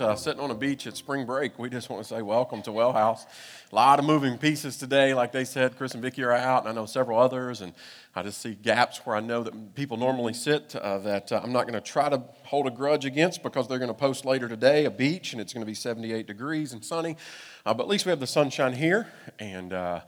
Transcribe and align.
aren't 0.00 0.10
uh, 0.10 0.16
sitting 0.16 0.40
on 0.40 0.50
a 0.50 0.54
beach 0.54 0.88
at 0.88 0.96
spring 0.96 1.24
break, 1.24 1.56
we 1.56 1.70
just 1.70 1.88
want 1.88 2.02
to 2.02 2.08
say 2.08 2.20
welcome 2.20 2.60
to 2.62 2.70
Wellhouse. 2.70 3.26
A 3.70 3.74
lot 3.74 4.00
of 4.00 4.04
moving 4.04 4.38
pieces 4.38 4.76
today. 4.76 5.14
Like 5.14 5.30
they 5.30 5.44
said, 5.44 5.76
Chris 5.76 5.94
and 5.94 6.02
Vicki 6.02 6.24
are 6.24 6.32
out, 6.32 6.62
and 6.62 6.68
I 6.68 6.72
know 6.72 6.84
several 6.84 7.16
others. 7.16 7.60
And 7.60 7.72
I 8.16 8.24
just 8.24 8.40
see 8.40 8.54
gaps 8.54 8.98
where 9.04 9.14
I 9.14 9.20
know 9.20 9.44
that 9.44 9.74
people 9.76 9.96
normally 9.96 10.34
sit 10.34 10.74
uh, 10.74 10.98
that 10.98 11.30
uh, 11.30 11.40
I'm 11.44 11.52
not 11.52 11.68
going 11.68 11.74
to 11.74 11.80
try 11.80 12.08
to 12.08 12.20
hold 12.42 12.66
a 12.66 12.70
grudge 12.70 13.04
against 13.04 13.44
because 13.44 13.68
they're 13.68 13.78
going 13.78 13.86
to 13.86 13.94
post 13.94 14.24
later 14.24 14.48
today 14.48 14.84
a 14.84 14.90
beach, 14.90 15.32
and 15.32 15.40
it's 15.40 15.52
going 15.52 15.62
to 15.62 15.70
be 15.70 15.74
78 15.74 16.26
degrees 16.26 16.72
and 16.72 16.84
sunny. 16.84 17.16
Uh, 17.64 17.72
but 17.72 17.84
at 17.84 17.88
least 17.88 18.04
we 18.04 18.10
have 18.10 18.20
the 18.20 18.26
sunshine 18.26 18.72
here. 18.72 19.06
And 19.38 19.72
uh, 19.72 20.00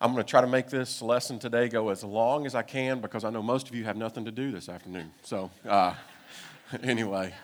I'm 0.00 0.12
going 0.12 0.24
to 0.24 0.30
try 0.30 0.40
to 0.40 0.46
make 0.46 0.68
this 0.68 1.02
lesson 1.02 1.40
today 1.40 1.68
go 1.68 1.88
as 1.88 2.04
long 2.04 2.46
as 2.46 2.54
I 2.54 2.62
can 2.62 3.00
because 3.00 3.24
I 3.24 3.30
know 3.30 3.42
most 3.42 3.68
of 3.68 3.74
you 3.74 3.82
have 3.84 3.96
nothing 3.96 4.24
to 4.24 4.30
do 4.30 4.52
this 4.52 4.68
afternoon. 4.68 5.10
So, 5.24 5.50
uh, 5.68 5.94
anyway. 6.84 7.34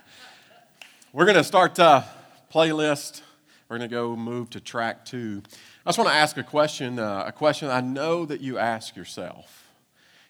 We're 1.11 1.25
going 1.25 1.39
to 1.39 1.45
start 1.45 1.79
a 1.79 2.05
playlist. 2.53 3.23
We're 3.71 3.79
going 3.79 3.89
to 3.89 3.95
go 3.95 4.15
move 4.15 4.51
to 4.51 4.61
track 4.61 5.07
two. 5.07 5.43
I 5.87 5.89
just 5.89 5.97
want 5.97 6.11
to 6.11 6.15
ask 6.15 6.37
a 6.37 6.43
question, 6.43 6.99
uh, 6.99 7.25
a 7.27 7.33
question 7.33 7.71
I 7.71 7.81
know 7.81 8.27
that 8.27 8.43
you 8.43 8.59
ask 8.59 8.95
yourself. 8.95 9.68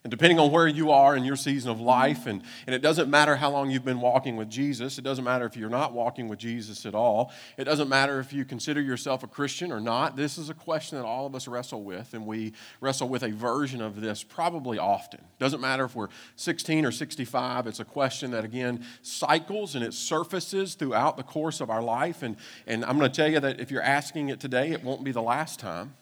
And 0.09 0.11
depending 0.11 0.39
on 0.39 0.51
where 0.51 0.67
you 0.67 0.91
are 0.91 1.15
in 1.15 1.23
your 1.23 1.37
season 1.37 1.71
of 1.71 1.83
life, 1.83 2.25
and, 2.25 2.43
and 2.67 2.75
it 2.75 2.81
doesn't 2.81 3.11
matter 3.11 3.37
how 3.37 3.51
long 3.51 3.71
you've 3.71 3.85
been 3.85 4.01
walking 4.01 4.37
with 4.37 4.49
Jesus, 4.49 4.97
it 4.97 5.03
doesn't 5.03 5.23
matter 5.23 5.45
if 5.45 5.55
you're 5.55 5.69
not 5.69 5.93
walking 5.93 6.29
with 6.29 6.39
Jesus 6.39 6.87
at 6.87 6.95
all, 6.95 7.31
it 7.59 7.65
doesn't 7.65 7.91
matter 7.91 8.19
if 8.19 8.33
you 8.33 8.47
consider 8.47 8.81
yourself 8.81 9.23
a 9.23 9.27
Christian 9.27 9.71
or 9.71 9.81
not. 9.81 10.17
This 10.17 10.39
is 10.39 10.49
a 10.49 10.55
question 10.55 10.97
that 10.97 11.05
all 11.05 11.27
of 11.27 11.35
us 11.35 11.47
wrestle 11.47 11.83
with, 11.83 12.15
and 12.15 12.27
we 12.27 12.55
wrestle 12.81 13.07
with 13.11 13.23
a 13.23 13.33
version 13.33 13.83
of 13.83 14.01
this 14.01 14.23
probably 14.23 14.79
often. 14.79 15.21
Doesn't 15.39 15.61
matter 15.61 15.85
if 15.85 15.95
we're 15.95 16.09
16 16.37 16.87
or 16.87 16.91
65, 16.91 17.67
it's 17.67 17.81
a 17.81 17.85
question 17.85 18.31
that, 18.31 18.47
again, 18.47 18.87
cycles 19.03 19.75
and 19.75 19.85
it 19.85 19.93
surfaces 19.93 20.75
throughout 20.75 21.19
the 21.19 21.23
course 21.23 21.61
of 21.61 21.69
our 21.69 21.83
life. 21.83 22.23
And, 22.23 22.39
and 22.67 22.83
I'm 22.83 22.99
going 22.99 23.11
to 23.11 23.15
tell 23.15 23.31
you 23.31 23.41
that 23.41 23.61
if 23.61 23.71
you're 23.71 23.83
asking 23.83 24.31
it 24.31 24.41
today, 24.41 24.71
it 24.71 24.83
won't 24.83 25.05
be 25.05 25.13
the 25.13 25.21
last 25.21 25.61
time. 25.61 25.93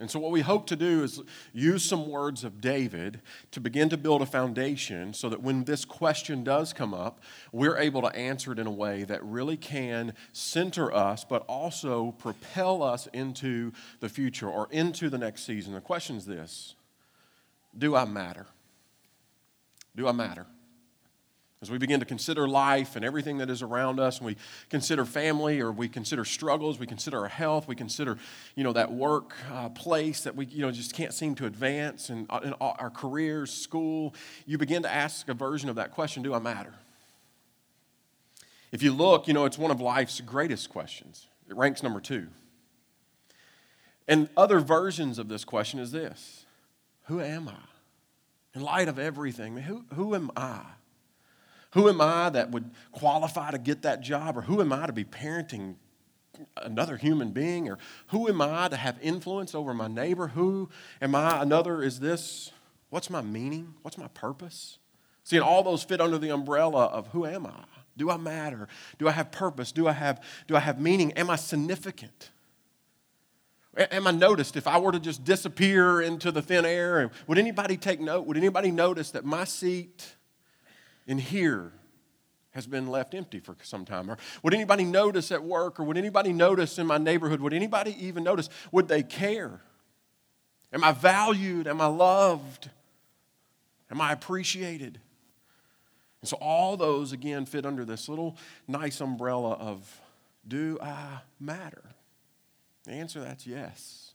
And 0.00 0.10
so, 0.10 0.18
what 0.18 0.30
we 0.30 0.40
hope 0.40 0.66
to 0.68 0.76
do 0.76 1.04
is 1.04 1.20
use 1.52 1.84
some 1.84 2.08
words 2.08 2.42
of 2.42 2.60
David 2.60 3.20
to 3.50 3.60
begin 3.60 3.90
to 3.90 3.98
build 3.98 4.22
a 4.22 4.26
foundation 4.26 5.12
so 5.12 5.28
that 5.28 5.42
when 5.42 5.64
this 5.64 5.84
question 5.84 6.42
does 6.42 6.72
come 6.72 6.94
up, 6.94 7.20
we're 7.52 7.76
able 7.76 8.00
to 8.02 8.16
answer 8.16 8.50
it 8.50 8.58
in 8.58 8.66
a 8.66 8.72
way 8.72 9.04
that 9.04 9.22
really 9.22 9.58
can 9.58 10.14
center 10.32 10.90
us, 10.90 11.22
but 11.22 11.44
also 11.46 12.12
propel 12.12 12.82
us 12.82 13.08
into 13.08 13.72
the 14.00 14.08
future 14.08 14.48
or 14.48 14.68
into 14.70 15.10
the 15.10 15.18
next 15.18 15.44
season. 15.44 15.74
The 15.74 15.82
question 15.82 16.16
is 16.16 16.24
this 16.24 16.74
Do 17.76 17.94
I 17.94 18.06
matter? 18.06 18.46
Do 19.94 20.08
I 20.08 20.12
matter? 20.12 20.46
As 21.62 21.70
we 21.70 21.76
begin 21.76 22.00
to 22.00 22.06
consider 22.06 22.48
life 22.48 22.96
and 22.96 23.04
everything 23.04 23.36
that 23.38 23.50
is 23.50 23.60
around 23.60 24.00
us, 24.00 24.16
and 24.16 24.26
we 24.26 24.36
consider 24.70 25.04
family 25.04 25.60
or 25.60 25.70
we 25.70 25.90
consider 25.90 26.24
struggles, 26.24 26.78
we 26.78 26.86
consider 26.86 27.18
our 27.18 27.28
health, 27.28 27.68
we 27.68 27.76
consider, 27.76 28.16
you 28.54 28.64
know, 28.64 28.72
that 28.72 28.90
work 28.90 29.34
uh, 29.52 29.68
place 29.68 30.22
that 30.22 30.34
we, 30.34 30.46
you 30.46 30.62
know, 30.62 30.70
just 30.70 30.94
can't 30.94 31.12
seem 31.12 31.34
to 31.34 31.44
advance, 31.44 32.08
and, 32.08 32.26
uh, 32.30 32.40
and 32.42 32.54
our 32.62 32.88
careers, 32.88 33.52
school, 33.52 34.14
you 34.46 34.56
begin 34.56 34.82
to 34.84 34.90
ask 34.90 35.28
a 35.28 35.34
version 35.34 35.68
of 35.68 35.76
that 35.76 35.92
question 35.92 36.22
Do 36.22 36.32
I 36.32 36.38
matter? 36.38 36.72
If 38.72 38.82
you 38.82 38.94
look, 38.94 39.28
you 39.28 39.34
know, 39.34 39.44
it's 39.44 39.58
one 39.58 39.70
of 39.70 39.82
life's 39.82 40.18
greatest 40.22 40.70
questions. 40.70 41.26
It 41.46 41.56
ranks 41.56 41.82
number 41.82 42.00
two. 42.00 42.28
And 44.08 44.30
other 44.34 44.60
versions 44.60 45.18
of 45.18 45.28
this 45.28 45.44
question 45.44 45.78
is 45.78 45.92
this 45.92 46.46
Who 47.04 47.20
am 47.20 47.48
I? 47.48 47.68
In 48.54 48.62
light 48.62 48.88
of 48.88 48.98
everything, 48.98 49.58
who, 49.58 49.84
who 49.94 50.14
am 50.14 50.30
I? 50.34 50.62
Who 51.72 51.88
am 51.88 52.00
I 52.00 52.30
that 52.30 52.50
would 52.50 52.70
qualify 52.92 53.50
to 53.50 53.58
get 53.58 53.82
that 53.82 54.00
job? 54.00 54.36
Or 54.36 54.42
who 54.42 54.60
am 54.60 54.72
I 54.72 54.86
to 54.86 54.92
be 54.92 55.04
parenting 55.04 55.76
another 56.56 56.96
human 56.96 57.30
being? 57.30 57.68
Or 57.68 57.78
who 58.08 58.28
am 58.28 58.40
I 58.40 58.68
to 58.68 58.76
have 58.76 58.98
influence 59.00 59.54
over 59.54 59.72
my 59.72 59.88
neighbor? 59.88 60.28
Who 60.28 60.68
am 61.00 61.14
I? 61.14 61.42
Another 61.42 61.82
is 61.82 62.00
this 62.00 62.50
what's 62.90 63.08
my 63.08 63.20
meaning? 63.20 63.74
What's 63.82 63.98
my 63.98 64.08
purpose? 64.08 64.78
See, 65.22 65.36
and 65.36 65.44
all 65.44 65.62
those 65.62 65.84
fit 65.84 66.00
under 66.00 66.18
the 66.18 66.30
umbrella 66.30 66.86
of 66.86 67.08
who 67.08 67.24
am 67.24 67.46
I? 67.46 67.64
Do 67.96 68.10
I 68.10 68.16
matter? 68.16 68.66
Do 68.98 69.08
I 69.08 69.12
have 69.12 69.30
purpose? 69.30 69.72
Do 69.72 69.86
I 69.86 69.92
have, 69.92 70.22
do 70.48 70.56
I 70.56 70.60
have 70.60 70.80
meaning? 70.80 71.12
Am 71.12 71.30
I 71.30 71.36
significant? 71.36 72.30
Am 73.76 74.06
I 74.06 74.10
noticed 74.10 74.56
if 74.56 74.66
I 74.66 74.78
were 74.78 74.90
to 74.90 74.98
just 74.98 75.22
disappear 75.22 76.00
into 76.00 76.32
the 76.32 76.42
thin 76.42 76.64
air? 76.64 77.10
Would 77.28 77.38
anybody 77.38 77.76
take 77.76 78.00
note? 78.00 78.26
Would 78.26 78.36
anybody 78.36 78.72
notice 78.72 79.12
that 79.12 79.24
my 79.24 79.44
seat 79.44 80.16
in 81.06 81.18
here 81.18 81.72
has 82.52 82.66
been 82.66 82.88
left 82.88 83.14
empty 83.14 83.38
for 83.38 83.56
some 83.62 83.84
time? 83.84 84.10
Or 84.10 84.18
would 84.42 84.54
anybody 84.54 84.84
notice 84.84 85.30
at 85.30 85.42
work? 85.42 85.78
Or 85.78 85.84
would 85.84 85.96
anybody 85.96 86.32
notice 86.32 86.78
in 86.78 86.86
my 86.86 86.98
neighborhood? 86.98 87.40
Would 87.40 87.52
anybody 87.52 87.96
even 88.04 88.24
notice? 88.24 88.48
Would 88.72 88.88
they 88.88 89.02
care? 89.02 89.60
Am 90.72 90.84
I 90.84 90.92
valued? 90.92 91.66
Am 91.66 91.80
I 91.80 91.86
loved? 91.86 92.70
Am 93.90 94.00
I 94.00 94.12
appreciated? 94.12 95.00
And 96.20 96.28
so 96.28 96.36
all 96.36 96.76
those, 96.76 97.12
again, 97.12 97.46
fit 97.46 97.64
under 97.64 97.84
this 97.84 98.08
little 98.08 98.36
nice 98.68 99.00
umbrella 99.00 99.52
of 99.52 100.00
do 100.46 100.78
I 100.80 101.20
matter? 101.38 101.82
The 102.84 102.92
answer 102.92 103.20
to 103.20 103.24
that's 103.24 103.46
yes. 103.46 104.09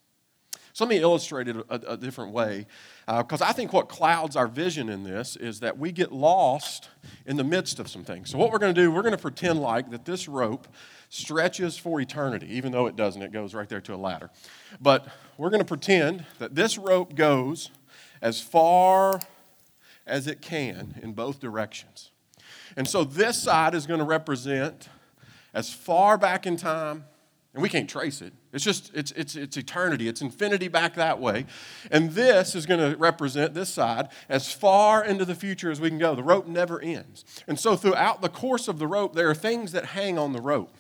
So 0.75 0.83
let 0.83 0.89
me 0.89 0.97
illustrate 0.97 1.47
it 1.47 1.55
a, 1.55 1.93
a 1.93 1.95
different 1.95 2.33
way, 2.33 2.67
because 3.07 3.41
uh, 3.41 3.45
I 3.45 3.53
think 3.53 3.71
what 3.71 3.87
clouds 3.87 4.35
our 4.35 4.45
vision 4.45 4.89
in 4.89 5.03
this 5.03 5.37
is 5.37 5.61
that 5.61 5.77
we 5.77 5.93
get 5.93 6.11
lost 6.11 6.89
in 7.25 7.37
the 7.37 7.45
midst 7.45 7.79
of 7.79 7.87
some 7.87 8.03
things. 8.03 8.29
So 8.29 8.37
what 8.37 8.51
we're 8.51 8.59
going 8.59 8.75
to 8.75 8.81
do, 8.81 8.91
we're 8.91 9.01
going 9.01 9.15
to 9.15 9.17
pretend 9.17 9.61
like 9.61 9.89
that 9.91 10.03
this 10.03 10.27
rope 10.27 10.67
stretches 11.07 11.77
for 11.77 12.01
eternity, 12.01 12.47
even 12.53 12.73
though 12.73 12.87
it 12.87 12.97
doesn't. 12.97 13.21
It 13.21 13.31
goes 13.31 13.53
right 13.53 13.69
there 13.69 13.79
to 13.79 13.93
a 13.93 13.95
ladder. 13.95 14.29
But 14.81 15.07
we're 15.37 15.49
going 15.49 15.61
to 15.61 15.65
pretend 15.65 16.25
that 16.39 16.55
this 16.55 16.77
rope 16.77 17.15
goes 17.15 17.71
as 18.21 18.41
far 18.41 19.21
as 20.05 20.27
it 20.27 20.41
can 20.41 20.99
in 21.01 21.13
both 21.13 21.39
directions. 21.39 22.11
And 22.75 22.85
so 22.85 23.05
this 23.05 23.41
side 23.41 23.75
is 23.75 23.87
going 23.87 24.01
to 24.01 24.05
represent 24.05 24.89
as 25.53 25.73
far 25.73 26.17
back 26.17 26.45
in 26.45 26.57
time 26.57 27.05
and 27.55 27.61
we 27.63 27.69
can't 27.69 27.89
trace 27.89 28.21
it. 28.21 28.33
It's 28.51 28.65
just, 28.65 28.91
it's, 28.93 29.11
it's, 29.11 29.37
it's 29.37 29.55
eternity. 29.55 30.09
It's 30.09 30.21
infinity 30.21 30.67
back 30.67 30.95
that 30.95 31.21
way. 31.21 31.45
And 31.89 32.11
this 32.11 32.53
is 32.53 32.65
going 32.65 32.81
to 32.91 32.97
represent 32.97 33.53
this 33.53 33.69
side 33.69 34.09
as 34.27 34.51
far 34.51 35.05
into 35.05 35.23
the 35.23 35.35
future 35.35 35.71
as 35.71 35.79
we 35.79 35.87
can 35.87 35.97
go. 35.97 36.15
The 36.15 36.23
rope 36.23 36.47
never 36.47 36.81
ends. 36.81 37.23
And 37.47 37.57
so 37.57 37.77
throughout 37.77 38.21
the 38.21 38.27
course 38.27 38.67
of 38.67 38.77
the 38.77 38.87
rope, 38.87 39.15
there 39.15 39.29
are 39.29 39.33
things 39.33 39.71
that 39.71 39.85
hang 39.85 40.19
on 40.19 40.33
the 40.33 40.41
rope. 40.41 40.75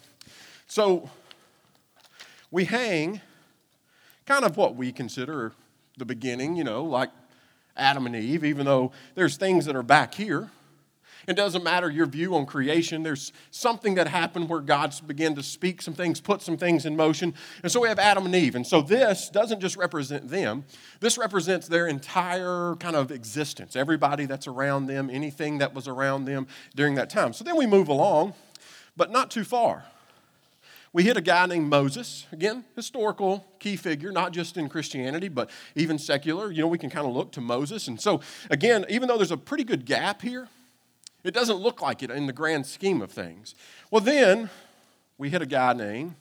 So 0.67 1.09
we 2.51 2.65
hang 2.65 3.21
kind 4.25 4.43
of 4.43 4.57
what 4.57 4.75
we 4.75 4.91
consider 4.91 5.53
the 5.97 6.05
beginning, 6.05 6.57
you 6.57 6.65
know, 6.65 6.83
like 6.83 7.09
Adam 7.77 8.05
and 8.05 8.17
Eve, 8.17 8.43
even 8.43 8.65
though 8.65 8.91
there's 9.15 9.37
things 9.37 9.65
that 9.65 9.77
are 9.77 9.83
back 9.83 10.13
here. 10.13 10.51
It 11.27 11.35
doesn't 11.35 11.63
matter 11.63 11.89
your 11.89 12.05
view 12.05 12.35
on 12.35 12.45
creation. 12.45 13.03
There's 13.03 13.33
something 13.51 13.95
that 13.95 14.07
happened 14.07 14.49
where 14.49 14.59
God's 14.59 15.01
began 15.01 15.35
to 15.35 15.43
speak 15.43 15.81
some 15.81 15.93
things, 15.93 16.21
put 16.21 16.41
some 16.41 16.57
things 16.57 16.85
in 16.85 16.95
motion. 16.95 17.33
And 17.63 17.71
so 17.71 17.81
we 17.81 17.87
have 17.87 17.99
Adam 17.99 18.25
and 18.25 18.35
Eve. 18.35 18.55
And 18.55 18.65
so 18.65 18.81
this 18.81 19.29
doesn't 19.29 19.59
just 19.59 19.77
represent 19.77 20.29
them, 20.29 20.65
this 20.99 21.17
represents 21.17 21.67
their 21.67 21.87
entire 21.87 22.75
kind 22.79 22.95
of 22.95 23.11
existence, 23.11 23.75
everybody 23.75 24.25
that's 24.25 24.47
around 24.47 24.87
them, 24.87 25.09
anything 25.11 25.59
that 25.59 25.73
was 25.73 25.87
around 25.87 26.25
them 26.25 26.47
during 26.75 26.95
that 26.95 27.09
time. 27.09 27.33
So 27.33 27.43
then 27.43 27.57
we 27.57 27.65
move 27.65 27.87
along, 27.87 28.33
but 28.95 29.11
not 29.11 29.31
too 29.31 29.43
far. 29.43 29.85
We 30.95 31.03
hit 31.03 31.17
a 31.17 31.21
guy 31.21 31.45
named 31.45 31.67
Moses, 31.67 32.25
again, 32.31 32.63
historical 32.73 33.45
key 33.59 33.75
figure, 33.75 34.13
not 34.13 34.31
just 34.31 34.55
in 34.55 34.69
Christianity, 34.69 35.27
but 35.27 35.49
even 35.75 35.99
secular. 35.99 36.49
You 36.51 36.61
know, 36.61 36.69
we 36.69 36.77
can 36.77 36.89
kind 36.89 37.05
of 37.05 37.13
look 37.13 37.33
to 37.33 37.41
Moses. 37.41 37.89
And 37.89 37.99
so, 37.99 38.21
again, 38.49 38.85
even 38.87 39.09
though 39.09 39.17
there's 39.17 39.29
a 39.29 39.35
pretty 39.35 39.65
good 39.65 39.85
gap 39.85 40.21
here, 40.21 40.47
it 41.25 41.33
doesn't 41.33 41.57
look 41.57 41.81
like 41.81 42.03
it 42.03 42.11
in 42.11 42.27
the 42.27 42.33
grand 42.33 42.65
scheme 42.65 43.01
of 43.01 43.11
things. 43.11 43.55
Well, 43.91 44.01
then 44.01 44.49
we 45.17 45.29
hit 45.29 45.41
a 45.41 45.45
guy 45.45 45.73
named 45.73 46.15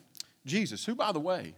Jesus, 0.47 0.85
who, 0.85 0.95
by 0.95 1.13
the 1.13 1.21
way, 1.21 1.55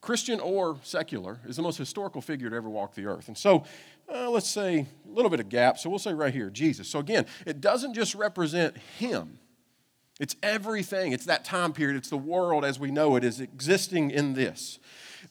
Christian 0.00 0.38
or 0.40 0.78
secular, 0.82 1.38
is 1.46 1.56
the 1.56 1.62
most 1.62 1.78
historical 1.78 2.20
figure 2.20 2.50
to 2.50 2.56
ever 2.56 2.68
walk 2.68 2.94
the 2.94 3.06
earth. 3.06 3.28
And 3.28 3.38
so, 3.38 3.64
uh, 4.12 4.30
let's 4.30 4.48
say 4.48 4.80
a 4.80 5.10
little 5.10 5.30
bit 5.30 5.40
of 5.40 5.48
gap. 5.48 5.78
So 5.78 5.88
we'll 5.88 5.98
say 5.98 6.12
right 6.12 6.32
here, 6.32 6.50
Jesus. 6.50 6.88
So 6.88 6.98
again, 6.98 7.24
it 7.46 7.60
doesn't 7.60 7.94
just 7.94 8.14
represent 8.14 8.76
him, 8.98 9.38
it's 10.20 10.36
everything. 10.42 11.12
It's 11.12 11.24
that 11.24 11.44
time 11.44 11.72
period, 11.72 11.96
it's 11.96 12.10
the 12.10 12.16
world 12.16 12.64
as 12.64 12.78
we 12.78 12.90
know 12.90 13.16
it 13.16 13.24
is 13.24 13.40
existing 13.40 14.10
in 14.10 14.34
this. 14.34 14.78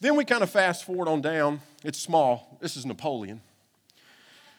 Then 0.00 0.16
we 0.16 0.24
kind 0.24 0.42
of 0.42 0.50
fast 0.50 0.84
forward 0.84 1.08
on 1.08 1.20
down. 1.20 1.60
It's 1.84 1.98
small. 1.98 2.58
This 2.60 2.76
is 2.76 2.84
Napoleon. 2.84 3.40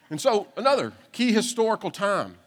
And 0.09 0.21
so, 0.21 0.47
another 0.55 0.93
key 1.11 1.31
historical 1.31 1.91
time. 1.91 2.37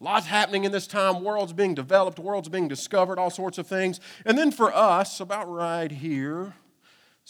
Lots 0.00 0.26
happening 0.26 0.62
in 0.64 0.70
this 0.70 0.86
time. 0.86 1.24
World's 1.24 1.52
being 1.52 1.74
developed, 1.74 2.20
world's 2.20 2.48
being 2.48 2.68
discovered, 2.68 3.18
all 3.18 3.30
sorts 3.30 3.58
of 3.58 3.66
things. 3.66 3.98
And 4.24 4.38
then 4.38 4.52
for 4.52 4.72
us, 4.74 5.18
about 5.18 5.50
right 5.50 5.90
here, 5.90 6.54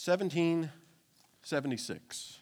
1776. 0.05 2.39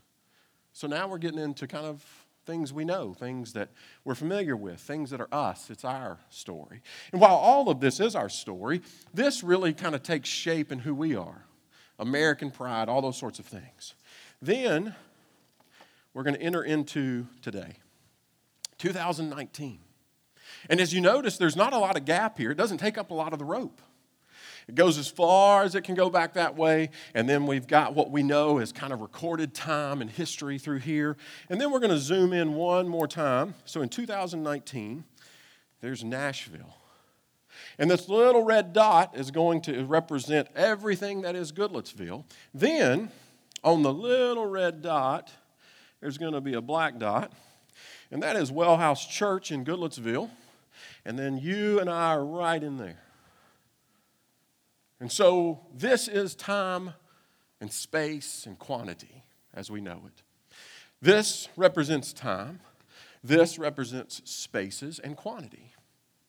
So 0.73 0.89
now 0.89 1.09
we're 1.09 1.19
getting 1.19 1.39
into 1.39 1.69
kind 1.69 1.87
of 1.87 2.05
things 2.45 2.73
we 2.73 2.85
know, 2.85 3.15
things 3.15 3.53
that 3.53 3.71
we're 4.05 4.15
familiar 4.15 4.57
with, 4.57 4.81
things 4.81 5.11
that 5.11 5.21
are 5.21 5.29
us. 5.33 5.71
It's 5.71 5.85
our 5.85 6.19
story. 6.29 6.83
And 7.13 7.21
while 7.21 7.37
all 7.37 7.69
of 7.69 7.81
this 7.81 8.01
is 8.01 8.15
our 8.15 8.29
story, 8.29 8.83
this 9.15 9.43
really 9.43 9.73
kind 9.73 9.95
of 9.95 10.03
takes 10.03 10.29
shape 10.29 10.71
in 10.73 10.81
who 10.81 10.95
we 10.95 11.17
are 11.17 11.45
American 11.99 12.51
pride, 12.51 12.89
all 12.89 13.01
those 13.01 13.17
sorts 13.17 13.39
of 13.39 13.47
things. 13.47 13.95
Then 14.43 14.95
we're 16.13 16.25
going 16.25 16.37
to 16.37 16.43
enter 16.43 16.63
into 16.63 17.27
today, 17.43 17.79
2019. 18.79 19.79
And 20.69 20.81
as 20.81 20.93
you 20.93 21.01
notice, 21.01 21.39
there's 21.39 21.57
not 21.57 21.73
a 21.73 21.79
lot 21.79 21.97
of 21.97 22.05
gap 22.05 22.39
here. 22.39 22.51
It 22.51 22.57
doesn't 22.57 22.79
take 22.79 22.99
up 22.99 23.11
a 23.11 23.15
lot 23.15 23.33
of 23.33 23.39
the 23.39 23.45
rope. 23.45 23.81
It 24.69 24.75
goes 24.75 24.99
as 24.99 25.07
far 25.07 25.63
as 25.63 25.77
it 25.77 25.83
can 25.83 25.95
go 25.95 26.11
back 26.11 26.35
that 26.35 26.57
way, 26.57 26.91
and 27.15 27.29
then 27.29 27.47
we've 27.47 27.69
got 27.69 27.95
what 27.95 28.11
we 28.11 28.25
know 28.25 28.59
as 28.59 28.73
kind 28.73 28.93
of 28.93 29.01
recorded 29.01 29.55
time 29.55 30.01
and 30.01 30.11
history 30.11 30.59
through 30.59 30.81
here. 30.81 31.17
And 31.49 31.61
then 31.61 31.71
we're 31.71 31.79
going 31.79 31.93
to 31.93 31.99
zoom 31.99 32.33
in 32.33 32.55
one 32.55 32.89
more 32.89 33.07
time. 33.07 33.55
So 33.65 33.81
in 33.81 33.89
2019, 33.89 35.05
there's 35.81 36.03
Nashville. 36.03 36.75
And 37.79 37.89
this 37.89 38.09
little 38.09 38.43
red 38.43 38.73
dot 38.73 39.17
is 39.17 39.31
going 39.31 39.61
to 39.63 39.85
represent 39.85 40.49
everything 40.57 41.23
that 41.23 41.37
is 41.37 41.53
Goodlettsville. 41.53 42.25
Then, 42.53 43.11
on 43.63 43.83
the 43.83 43.93
little 43.93 44.47
red 44.47 44.83
dot, 44.83 45.31
there's 46.01 46.19
going 46.19 46.33
to 46.33 46.41
be 46.41 46.55
a 46.55 46.61
black 46.61 46.99
dot, 46.99 47.33
and 48.11 48.21
that 48.23 48.35
is 48.35 48.51
Wellhouse 48.51 49.09
Church 49.09 49.53
in 49.53 49.65
Goodlettsville. 49.65 50.29
And 51.07 51.17
then 51.17 51.39
you 51.39 51.79
and 51.79 51.89
I 51.89 52.15
are 52.15 52.25
right 52.25 52.61
in 52.61 52.79
there. 52.79 53.01
And 54.99 55.11
so 55.11 55.61
this 55.73 56.09
is 56.09 56.35
time 56.35 56.95
and 57.61 57.73
space 57.73 58.45
and 58.45 58.59
quantity 58.59 59.23
as 59.55 59.71
we 59.71 59.81
know 59.81 60.03
it. 60.05 60.23
This 61.01 61.49
represents 61.57 62.13
time, 62.13 62.59
this 63.23 63.57
represents 63.57 64.21
spaces 64.25 64.99
and 64.99 65.17
quantity. 65.17 65.73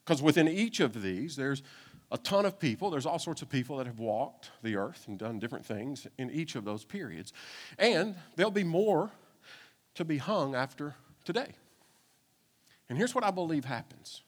Because 0.06 0.22
within 0.22 0.48
each 0.48 0.80
of 0.80 1.02
these, 1.02 1.36
there's 1.36 1.64
a 2.12 2.18
ton 2.20 2.46
of 2.46 2.60
people. 2.60 2.92
There's 2.92 3.08
all 3.08 3.20
sorts 3.20 3.42
of 3.42 3.50
people 3.50 3.78
that 3.78 3.88
have 3.88 4.00
walked 4.00 4.52
the 4.62 4.76
earth 4.76 5.06
and 5.08 5.18
done 5.18 5.40
different 5.40 5.66
things 5.66 6.06
in 6.20 6.30
each 6.30 6.56
of 6.56 6.66
those 6.66 6.86
periods. 6.86 7.34
And 7.80 8.16
there'll 8.36 8.52
be 8.52 8.64
more 8.64 9.10
to 9.96 10.06
be 10.06 10.18
hung 10.18 10.54
after 10.54 10.94
today. 11.26 11.54
And 12.90 12.98
here's 12.98 13.16
what 13.16 13.24
I 13.24 13.32
believe 13.32 13.66
happens 13.66 14.22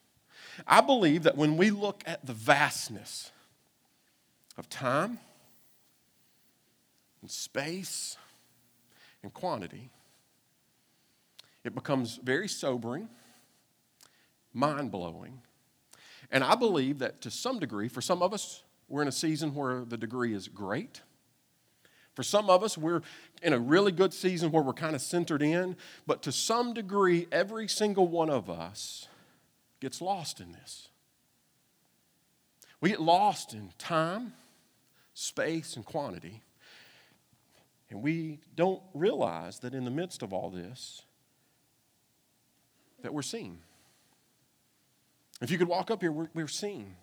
I 0.67 0.81
believe 0.81 1.23
that 1.23 1.37
when 1.37 1.57
we 1.57 1.71
look 1.71 2.03
at 2.05 2.25
the 2.25 2.33
vastness 2.33 3.31
of 4.57 4.69
time 4.69 5.19
and 7.21 7.29
space 7.29 8.17
and 9.23 9.33
quantity, 9.33 9.89
it 11.63 11.75
becomes 11.75 12.19
very 12.23 12.47
sobering, 12.47 13.09
mind 14.53 14.91
blowing. 14.91 15.41
And 16.31 16.43
I 16.43 16.55
believe 16.55 16.99
that 16.99 17.21
to 17.21 17.31
some 17.31 17.59
degree, 17.59 17.89
for 17.89 18.01
some 18.01 18.21
of 18.21 18.33
us, 18.33 18.63
we're 18.87 19.01
in 19.01 19.07
a 19.07 19.11
season 19.11 19.53
where 19.53 19.83
the 19.85 19.97
degree 19.97 20.33
is 20.33 20.47
great. 20.47 21.01
For 22.15 22.23
some 22.23 22.49
of 22.49 22.63
us, 22.63 22.77
we're 22.77 23.01
in 23.41 23.53
a 23.53 23.59
really 23.59 23.91
good 23.91 24.13
season 24.13 24.51
where 24.51 24.63
we're 24.63 24.73
kind 24.73 24.95
of 24.95 25.01
centered 25.01 25.41
in. 25.41 25.75
But 26.07 26.21
to 26.23 26.31
some 26.31 26.73
degree, 26.73 27.27
every 27.31 27.67
single 27.67 28.07
one 28.07 28.29
of 28.29 28.49
us 28.49 29.08
gets 29.79 30.01
lost 30.01 30.39
in 30.39 30.51
this. 30.51 30.89
We 32.81 32.89
get 32.89 33.01
lost 33.01 33.53
in 33.53 33.71
time 33.77 34.33
space, 35.19 35.75
and 35.75 35.85
quantity. 35.85 36.41
And 37.89 38.01
we 38.01 38.39
don't 38.55 38.81
realize 38.93 39.59
that 39.59 39.73
in 39.73 39.83
the 39.83 39.91
midst 39.91 40.23
of 40.23 40.31
all 40.31 40.49
this, 40.49 41.01
that 43.01 43.13
we're 43.13 43.21
seen. 43.21 43.59
If 45.41 45.51
you 45.51 45.57
could 45.57 45.67
walk 45.67 45.91
up 45.91 46.01
here, 46.01 46.11
we're, 46.11 46.29
we're 46.33 46.47
seen. 46.47 46.95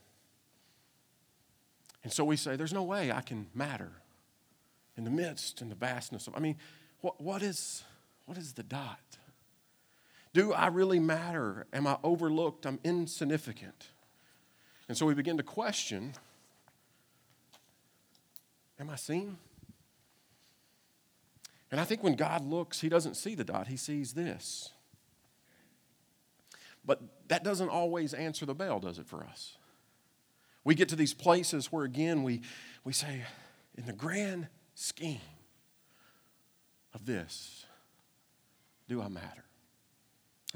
And 2.04 2.12
so 2.12 2.24
we 2.24 2.36
say, 2.36 2.56
there's 2.56 2.72
no 2.72 2.84
way 2.84 3.12
I 3.12 3.20
can 3.20 3.48
matter 3.54 3.90
in 4.96 5.04
the 5.04 5.10
midst 5.10 5.60
and 5.60 5.70
the 5.70 5.74
vastness 5.74 6.26
of. 6.26 6.34
I 6.36 6.40
mean, 6.40 6.56
what, 7.00 7.20
what, 7.20 7.42
is, 7.42 7.82
what 8.24 8.38
is 8.38 8.54
the 8.54 8.62
dot? 8.62 9.00
Do 10.36 10.52
I 10.52 10.66
really 10.66 10.98
matter? 10.98 11.66
Am 11.72 11.86
I 11.86 11.96
overlooked? 12.04 12.66
I'm 12.66 12.78
insignificant. 12.84 13.86
And 14.86 14.94
so 14.94 15.06
we 15.06 15.14
begin 15.14 15.38
to 15.38 15.42
question 15.42 16.12
Am 18.78 18.90
I 18.90 18.96
seen? 18.96 19.38
And 21.70 21.80
I 21.80 21.84
think 21.84 22.02
when 22.02 22.16
God 22.16 22.44
looks, 22.44 22.82
He 22.82 22.90
doesn't 22.90 23.14
see 23.14 23.34
the 23.34 23.44
dot, 23.44 23.68
He 23.68 23.78
sees 23.78 24.12
this. 24.12 24.74
But 26.84 27.00
that 27.28 27.42
doesn't 27.42 27.70
always 27.70 28.12
answer 28.12 28.44
the 28.44 28.54
bell, 28.54 28.78
does 28.78 28.98
it, 28.98 29.06
for 29.06 29.24
us? 29.24 29.56
We 30.64 30.74
get 30.74 30.90
to 30.90 30.96
these 30.96 31.14
places 31.14 31.72
where, 31.72 31.84
again, 31.84 32.22
we, 32.22 32.42
we 32.84 32.92
say, 32.92 33.22
in 33.78 33.86
the 33.86 33.94
grand 33.94 34.48
scheme 34.74 35.18
of 36.92 37.06
this, 37.06 37.64
do 38.86 39.00
I 39.00 39.08
matter? 39.08 39.45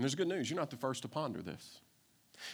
And 0.00 0.04
there's 0.04 0.14
good 0.14 0.28
news. 0.28 0.48
You're 0.48 0.58
not 0.58 0.70
the 0.70 0.78
first 0.78 1.02
to 1.02 1.08
ponder 1.08 1.42
this. 1.42 1.82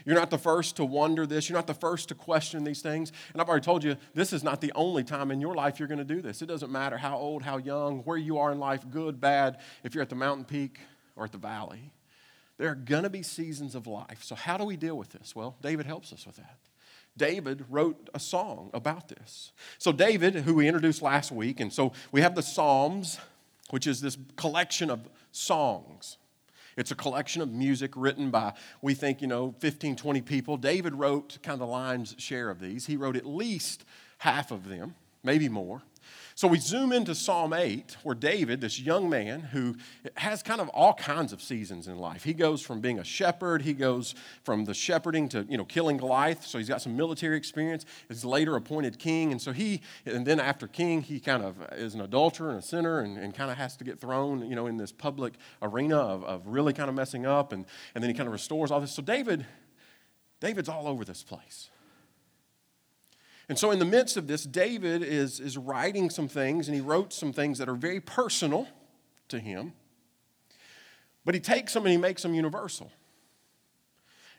You're 0.04 0.16
not 0.16 0.30
the 0.30 0.36
first 0.38 0.74
to 0.78 0.84
wonder 0.84 1.28
this. 1.28 1.48
You're 1.48 1.56
not 1.56 1.68
the 1.68 1.74
first 1.74 2.08
to 2.08 2.16
question 2.16 2.64
these 2.64 2.82
things. 2.82 3.12
And 3.32 3.40
I've 3.40 3.48
already 3.48 3.64
told 3.64 3.84
you, 3.84 3.96
this 4.14 4.32
is 4.32 4.42
not 4.42 4.60
the 4.60 4.72
only 4.74 5.04
time 5.04 5.30
in 5.30 5.40
your 5.40 5.54
life 5.54 5.78
you're 5.78 5.86
going 5.86 5.98
to 5.98 6.04
do 6.04 6.20
this. 6.20 6.42
It 6.42 6.46
doesn't 6.46 6.72
matter 6.72 6.96
how 6.96 7.16
old, 7.16 7.42
how 7.42 7.58
young, 7.58 8.00
where 8.00 8.16
you 8.16 8.38
are 8.38 8.50
in 8.50 8.58
life, 8.58 8.80
good, 8.90 9.20
bad, 9.20 9.58
if 9.84 9.94
you're 9.94 10.02
at 10.02 10.08
the 10.08 10.16
mountain 10.16 10.44
peak 10.44 10.80
or 11.14 11.22
at 11.22 11.30
the 11.30 11.38
valley. 11.38 11.92
There 12.58 12.68
are 12.68 12.74
going 12.74 13.04
to 13.04 13.10
be 13.10 13.22
seasons 13.22 13.76
of 13.76 13.86
life. 13.86 14.24
So, 14.24 14.34
how 14.34 14.56
do 14.56 14.64
we 14.64 14.76
deal 14.76 14.98
with 14.98 15.10
this? 15.10 15.36
Well, 15.36 15.54
David 15.62 15.86
helps 15.86 16.12
us 16.12 16.26
with 16.26 16.34
that. 16.38 16.58
David 17.16 17.64
wrote 17.70 18.10
a 18.12 18.18
song 18.18 18.70
about 18.74 19.06
this. 19.06 19.52
So, 19.78 19.92
David, 19.92 20.34
who 20.34 20.54
we 20.56 20.66
introduced 20.66 21.00
last 21.00 21.30
week, 21.30 21.60
and 21.60 21.72
so 21.72 21.92
we 22.10 22.22
have 22.22 22.34
the 22.34 22.42
Psalms, 22.42 23.20
which 23.70 23.86
is 23.86 24.00
this 24.00 24.18
collection 24.34 24.90
of 24.90 25.08
songs. 25.30 26.16
It's 26.76 26.90
a 26.90 26.94
collection 26.94 27.40
of 27.40 27.50
music 27.50 27.92
written 27.96 28.30
by, 28.30 28.52
we 28.82 28.94
think, 28.94 29.22
you 29.22 29.26
know, 29.26 29.54
15, 29.60 29.96
20 29.96 30.20
people. 30.20 30.56
David 30.56 30.94
wrote 30.94 31.38
kind 31.42 31.54
of 31.54 31.60
the 31.60 31.66
lion's 31.66 32.14
share 32.18 32.50
of 32.50 32.60
these. 32.60 32.86
He 32.86 32.96
wrote 32.96 33.16
at 33.16 33.24
least 33.24 33.84
half 34.18 34.50
of 34.50 34.68
them, 34.68 34.94
maybe 35.22 35.48
more. 35.48 35.82
So 36.36 36.46
we 36.48 36.58
zoom 36.58 36.92
into 36.92 37.14
Psalm 37.14 37.54
8, 37.54 37.96
where 38.02 38.14
David, 38.14 38.60
this 38.60 38.78
young 38.78 39.08
man 39.08 39.40
who 39.40 39.74
has 40.18 40.42
kind 40.42 40.60
of 40.60 40.68
all 40.68 40.92
kinds 40.92 41.32
of 41.32 41.40
seasons 41.40 41.88
in 41.88 41.96
life, 41.96 42.24
he 42.24 42.34
goes 42.34 42.60
from 42.60 42.82
being 42.82 42.98
a 42.98 43.04
shepherd, 43.04 43.62
he 43.62 43.72
goes 43.72 44.14
from 44.44 44.66
the 44.66 44.74
shepherding 44.74 45.30
to, 45.30 45.46
you 45.48 45.56
know, 45.56 45.64
killing 45.64 45.96
Goliath. 45.96 46.44
So 46.44 46.58
he's 46.58 46.68
got 46.68 46.82
some 46.82 46.94
military 46.94 47.38
experience, 47.38 47.86
is 48.10 48.22
later 48.22 48.54
appointed 48.54 48.98
king. 48.98 49.32
And 49.32 49.40
so 49.40 49.52
he, 49.52 49.80
and 50.04 50.26
then 50.26 50.38
after 50.38 50.68
king, 50.68 51.00
he 51.00 51.20
kind 51.20 51.42
of 51.42 51.56
is 51.72 51.94
an 51.94 52.02
adulterer 52.02 52.50
and 52.50 52.58
a 52.58 52.62
sinner 52.62 53.00
and, 53.00 53.16
and 53.16 53.34
kind 53.34 53.50
of 53.50 53.56
has 53.56 53.74
to 53.78 53.84
get 53.84 53.98
thrown, 53.98 54.46
you 54.46 54.56
know, 54.56 54.66
in 54.66 54.76
this 54.76 54.92
public 54.92 55.36
arena 55.62 55.96
of, 55.96 56.22
of 56.24 56.46
really 56.46 56.74
kind 56.74 56.90
of 56.90 56.94
messing 56.94 57.24
up. 57.24 57.54
And, 57.54 57.64
and 57.94 58.04
then 58.04 58.10
he 58.10 58.14
kind 58.14 58.26
of 58.26 58.34
restores 58.34 58.70
all 58.70 58.82
this. 58.82 58.92
So 58.92 59.00
David, 59.00 59.46
David's 60.40 60.68
all 60.68 60.86
over 60.86 61.02
this 61.02 61.22
place. 61.22 61.70
And 63.48 63.58
so, 63.58 63.70
in 63.70 63.78
the 63.78 63.84
midst 63.84 64.16
of 64.16 64.26
this, 64.26 64.44
David 64.44 65.02
is, 65.02 65.38
is 65.38 65.56
writing 65.56 66.10
some 66.10 66.26
things, 66.26 66.66
and 66.66 66.74
he 66.74 66.80
wrote 66.80 67.12
some 67.12 67.32
things 67.32 67.58
that 67.58 67.68
are 67.68 67.74
very 67.74 68.00
personal 68.00 68.66
to 69.28 69.38
him. 69.38 69.72
But 71.24 71.34
he 71.34 71.40
takes 71.40 71.74
them 71.74 71.84
and 71.84 71.92
he 71.92 71.98
makes 71.98 72.22
them 72.22 72.34
universal. 72.34 72.90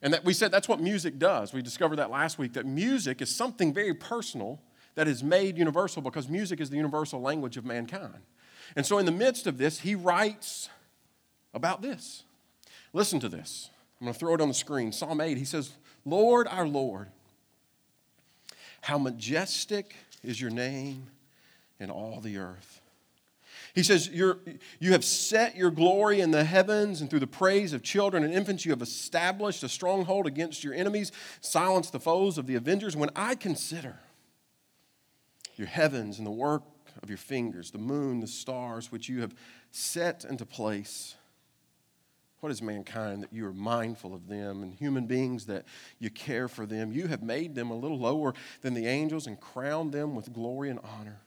And 0.01 0.13
that 0.13 0.23
we 0.23 0.33
said 0.33 0.51
that's 0.51 0.69
what 0.69 0.79
music 0.79 1.19
does. 1.19 1.53
We 1.53 1.61
discovered 1.61 1.97
that 1.97 2.09
last 2.09 2.37
week 2.37 2.53
that 2.53 2.65
music 2.65 3.21
is 3.21 3.33
something 3.33 3.73
very 3.73 3.93
personal 3.93 4.61
that 4.95 5.07
is 5.07 5.23
made 5.23 5.57
universal 5.57 6.01
because 6.01 6.27
music 6.27 6.59
is 6.59 6.69
the 6.69 6.77
universal 6.77 7.21
language 7.21 7.57
of 7.57 7.65
mankind. 7.65 8.21
And 8.75 8.85
so, 8.85 8.97
in 8.97 9.05
the 9.05 9.11
midst 9.11 9.47
of 9.47 9.57
this, 9.57 9.79
he 9.79 9.95
writes 9.95 10.69
about 11.53 11.81
this. 11.81 12.23
Listen 12.93 13.19
to 13.21 13.29
this. 13.29 13.69
I'm 13.99 14.05
going 14.05 14.13
to 14.13 14.19
throw 14.19 14.33
it 14.33 14.41
on 14.41 14.47
the 14.47 14.53
screen. 14.53 14.91
Psalm 14.91 15.21
8, 15.21 15.37
he 15.37 15.45
says, 15.45 15.71
Lord, 16.05 16.47
our 16.47 16.67
Lord, 16.67 17.09
how 18.81 18.97
majestic 18.97 19.95
is 20.23 20.39
your 20.39 20.49
name 20.49 21.07
in 21.79 21.89
all 21.89 22.19
the 22.19 22.37
earth. 22.37 22.81
He 23.73 23.83
says, 23.83 24.09
You're, 24.09 24.39
You 24.79 24.93
have 24.93 25.05
set 25.05 25.55
your 25.55 25.69
glory 25.69 26.19
in 26.19 26.31
the 26.31 26.43
heavens, 26.43 27.01
and 27.01 27.09
through 27.09 27.19
the 27.19 27.27
praise 27.27 27.73
of 27.73 27.83
children 27.83 28.23
and 28.23 28.33
infants, 28.33 28.65
you 28.65 28.71
have 28.71 28.81
established 28.81 29.61
a 29.61 29.69
stronghold 29.69 30.25
against 30.25 30.63
your 30.63 30.73
enemies, 30.73 31.11
silenced 31.41 31.91
the 31.91 31.99
foes 31.99 32.39
of 32.39 32.47
the 32.47 32.55
avengers. 32.55 32.95
When 32.95 33.11
I 33.15 33.35
consider 33.35 33.99
your 35.57 35.67
heavens 35.67 36.17
and 36.17 36.25
the 36.25 36.31
work 36.31 36.63
of 37.03 37.09
your 37.09 37.19
fingers, 37.19 37.69
the 37.69 37.77
moon, 37.77 38.19
the 38.19 38.25
stars, 38.25 38.91
which 38.91 39.09
you 39.09 39.21
have 39.21 39.35
set 39.69 40.25
into 40.25 40.45
place, 40.45 41.15
what 42.39 42.51
is 42.51 42.61
mankind 42.61 43.23
that 43.23 43.33
you 43.33 43.47
are 43.47 43.53
mindful 43.53 44.13
of 44.13 44.27
them, 44.27 44.61
and 44.61 44.73
human 44.73 45.07
beings 45.07 45.45
that 45.47 45.65
you 45.99 46.09
care 46.09 46.47
for 46.47 46.65
them? 46.65 46.91
You 46.91 47.07
have 47.07 47.23
made 47.23 47.55
them 47.55 47.71
a 47.71 47.75
little 47.75 47.97
lower 47.97 48.33
than 48.61 48.73
the 48.73 48.85
angels 48.85 49.25
and 49.25 49.39
crowned 49.39 49.91
them 49.91 50.15
with 50.15 50.31
glory 50.33 50.69
and 50.69 50.79
honor. 50.83 51.21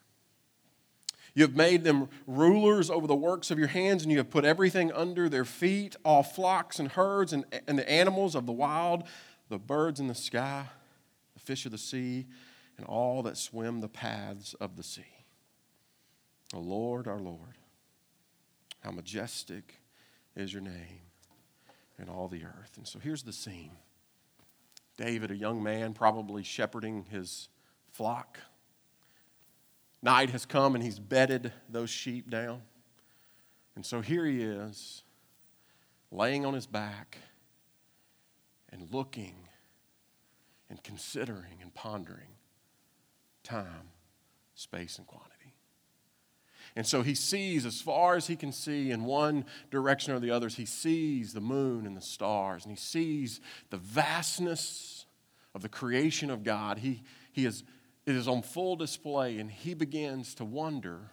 You 1.34 1.42
have 1.42 1.54
made 1.54 1.84
them 1.84 2.08
rulers 2.26 2.90
over 2.90 3.06
the 3.06 3.14
works 3.14 3.50
of 3.50 3.58
your 3.58 3.68
hands, 3.68 4.02
and 4.02 4.10
you 4.10 4.18
have 4.18 4.30
put 4.30 4.44
everything 4.44 4.92
under 4.92 5.28
their 5.28 5.44
feet 5.44 5.96
all 6.04 6.22
flocks 6.22 6.78
and 6.78 6.90
herds, 6.90 7.32
and, 7.32 7.44
and 7.66 7.78
the 7.78 7.90
animals 7.90 8.34
of 8.34 8.46
the 8.46 8.52
wild, 8.52 9.04
the 9.48 9.58
birds 9.58 10.00
in 10.00 10.08
the 10.08 10.14
sky, 10.14 10.66
the 11.34 11.40
fish 11.40 11.66
of 11.66 11.72
the 11.72 11.78
sea, 11.78 12.26
and 12.76 12.86
all 12.86 13.22
that 13.22 13.36
swim 13.36 13.80
the 13.80 13.88
paths 13.88 14.54
of 14.54 14.76
the 14.76 14.82
sea. 14.82 15.02
O 16.52 16.58
Lord, 16.58 17.06
our 17.06 17.20
Lord, 17.20 17.58
how 18.80 18.90
majestic 18.90 19.79
is 20.36 20.52
your 20.52 20.62
name 20.62 21.02
in 21.98 22.08
all 22.08 22.28
the 22.28 22.44
earth. 22.44 22.72
And 22.76 22.86
so 22.86 22.98
here's 22.98 23.22
the 23.22 23.32
scene 23.32 23.72
David, 24.96 25.30
a 25.30 25.36
young 25.36 25.62
man, 25.62 25.94
probably 25.94 26.42
shepherding 26.42 27.06
his 27.10 27.48
flock 27.92 28.38
Night 30.02 30.30
has 30.30 30.46
come 30.46 30.74
and 30.74 30.82
he's 30.82 30.98
bedded 30.98 31.52
those 31.68 31.90
sheep 31.90 32.30
down. 32.30 32.62
And 33.76 33.84
so 33.84 34.00
here 34.00 34.24
he 34.24 34.42
is, 34.42 35.02
laying 36.10 36.46
on 36.46 36.54
his 36.54 36.66
back 36.66 37.18
and 38.70 38.90
looking 38.92 39.48
and 40.68 40.82
considering 40.82 41.58
and 41.60 41.74
pondering 41.74 42.36
time, 43.42 43.90
space, 44.54 44.98
and 44.98 45.06
quantity. 45.06 45.54
And 46.76 46.86
so 46.86 47.02
he 47.02 47.14
sees 47.14 47.66
as 47.66 47.80
far 47.80 48.14
as 48.14 48.26
he 48.26 48.36
can 48.36 48.52
see 48.52 48.90
in 48.90 49.04
one 49.04 49.44
direction 49.70 50.14
or 50.14 50.20
the 50.20 50.30
others, 50.30 50.56
he 50.56 50.66
sees 50.66 51.32
the 51.32 51.40
moon 51.40 51.86
and 51.86 51.96
the 51.96 52.00
stars, 52.00 52.64
and 52.64 52.72
he 52.72 52.80
sees 52.80 53.40
the 53.70 53.76
vastness 53.76 55.06
of 55.54 55.62
the 55.62 55.68
creation 55.68 56.30
of 56.30 56.44
God. 56.44 56.78
He, 56.78 57.02
he 57.32 57.44
is 57.44 57.64
it 58.06 58.16
is 58.16 58.28
on 58.28 58.42
full 58.42 58.76
display, 58.76 59.38
and 59.38 59.50
he 59.50 59.74
begins 59.74 60.34
to 60.36 60.44
wonder 60.44 61.10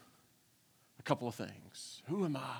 a 1.00 1.04
couple 1.04 1.28
of 1.28 1.36
things. 1.36 2.02
Who 2.08 2.26
am 2.26 2.38
I 2.38 2.56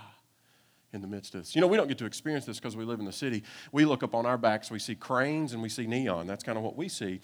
in 0.94 1.02
the 1.02 1.08
midst 1.08 1.34
of 1.34 1.42
this? 1.42 1.56
You 1.56 1.62
know, 1.62 1.68
we 1.68 1.78
don't 1.78 1.88
get 1.88 1.98
to 2.00 2.06
experience 2.06 2.46
this 2.46 2.60
because 2.60 2.76
we 2.76 2.84
live 2.84 3.00
in 3.00 3.06
the 3.06 3.12
city. 3.12 3.44
We 3.72 3.86
look 3.86 4.04
up 4.04 4.14
on 4.14 4.26
our 4.26 4.38
backs, 4.38 4.70
we 4.70 4.80
see 4.80 4.96
cranes 4.96 5.54
and 5.54 5.62
we 5.62 5.70
see 5.70 5.88
neon. 5.88 6.28
That's 6.28 6.44
kind 6.44 6.58
of 6.58 6.64
what 6.64 6.76
we 6.76 6.90
see. 6.90 7.22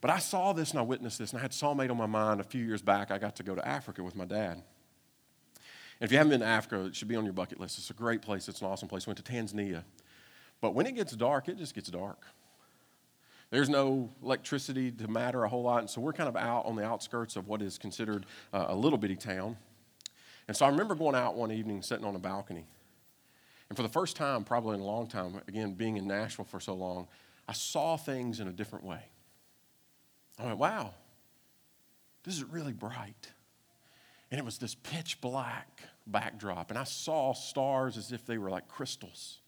But 0.00 0.10
I 0.10 0.18
saw 0.18 0.52
this 0.52 0.70
and 0.70 0.78
I 0.78 0.82
witnessed 0.82 1.18
this, 1.18 1.32
and 1.32 1.38
I 1.38 1.42
had 1.42 1.52
8 1.52 1.90
on 1.90 1.96
my 1.96 2.06
mind 2.06 2.40
a 2.40 2.44
few 2.44 2.64
years 2.64 2.82
back. 2.82 3.10
I 3.10 3.18
got 3.18 3.36
to 3.36 3.42
go 3.42 3.54
to 3.54 3.66
Africa 3.66 4.02
with 4.02 4.14
my 4.14 4.24
dad. 4.24 4.62
If 6.00 6.12
you 6.12 6.18
haven't 6.18 6.30
been 6.30 6.40
to 6.40 6.46
Africa, 6.46 6.84
it 6.84 6.94
should 6.96 7.08
be 7.08 7.16
on 7.16 7.24
your 7.24 7.32
bucket 7.32 7.58
list. 7.58 7.78
It's 7.78 7.90
a 7.90 7.94
great 7.94 8.22
place, 8.22 8.48
it's 8.48 8.60
an 8.60 8.66
awesome 8.66 8.88
place. 8.88 9.06
We 9.06 9.12
went 9.12 9.24
to 9.24 9.32
Tanzania. 9.32 9.84
But 10.60 10.74
when 10.74 10.86
it 10.86 10.94
gets 10.94 11.12
dark, 11.12 11.48
it 11.48 11.58
just 11.58 11.74
gets 11.74 11.88
dark. 11.88 12.22
There's 13.50 13.68
no 13.68 14.10
electricity 14.22 14.90
to 14.90 15.08
matter 15.08 15.44
a 15.44 15.48
whole 15.48 15.62
lot, 15.62 15.80
and 15.80 15.88
so 15.88 16.00
we're 16.00 16.12
kind 16.12 16.28
of 16.28 16.36
out 16.36 16.66
on 16.66 16.76
the 16.76 16.84
outskirts 16.84 17.36
of 17.36 17.46
what 17.46 17.62
is 17.62 17.78
considered 17.78 18.26
uh, 18.52 18.66
a 18.68 18.74
little 18.74 18.98
bitty 18.98 19.16
town. 19.16 19.56
And 20.48 20.56
so 20.56 20.66
I 20.66 20.68
remember 20.68 20.94
going 20.94 21.14
out 21.14 21.36
one 21.36 21.52
evening, 21.52 21.82
sitting 21.82 22.04
on 22.04 22.16
a 22.16 22.18
balcony. 22.18 22.66
And 23.68 23.76
for 23.76 23.82
the 23.82 23.88
first 23.88 24.16
time, 24.16 24.44
probably 24.44 24.74
in 24.74 24.80
a 24.80 24.84
long 24.84 25.06
time, 25.06 25.40
again, 25.48 25.74
being 25.74 25.96
in 25.96 26.06
Nashville 26.06 26.44
for 26.44 26.60
so 26.60 26.74
long, 26.74 27.08
I 27.48 27.52
saw 27.52 27.96
things 27.96 28.40
in 28.40 28.48
a 28.48 28.52
different 28.52 28.84
way. 28.84 29.00
I 30.38 30.46
went, 30.46 30.58
wow, 30.58 30.94
this 32.24 32.36
is 32.36 32.44
really 32.44 32.72
bright. 32.72 33.32
And 34.36 34.42
it 34.42 34.44
was 34.44 34.58
this 34.58 34.74
pitch 34.74 35.18
black 35.22 35.80
backdrop. 36.06 36.68
And 36.68 36.78
I 36.78 36.84
saw 36.84 37.32
stars 37.32 37.96
as 37.96 38.12
if 38.12 38.26
they 38.26 38.36
were 38.36 38.50
like 38.50 38.68
crystals. 38.68 39.38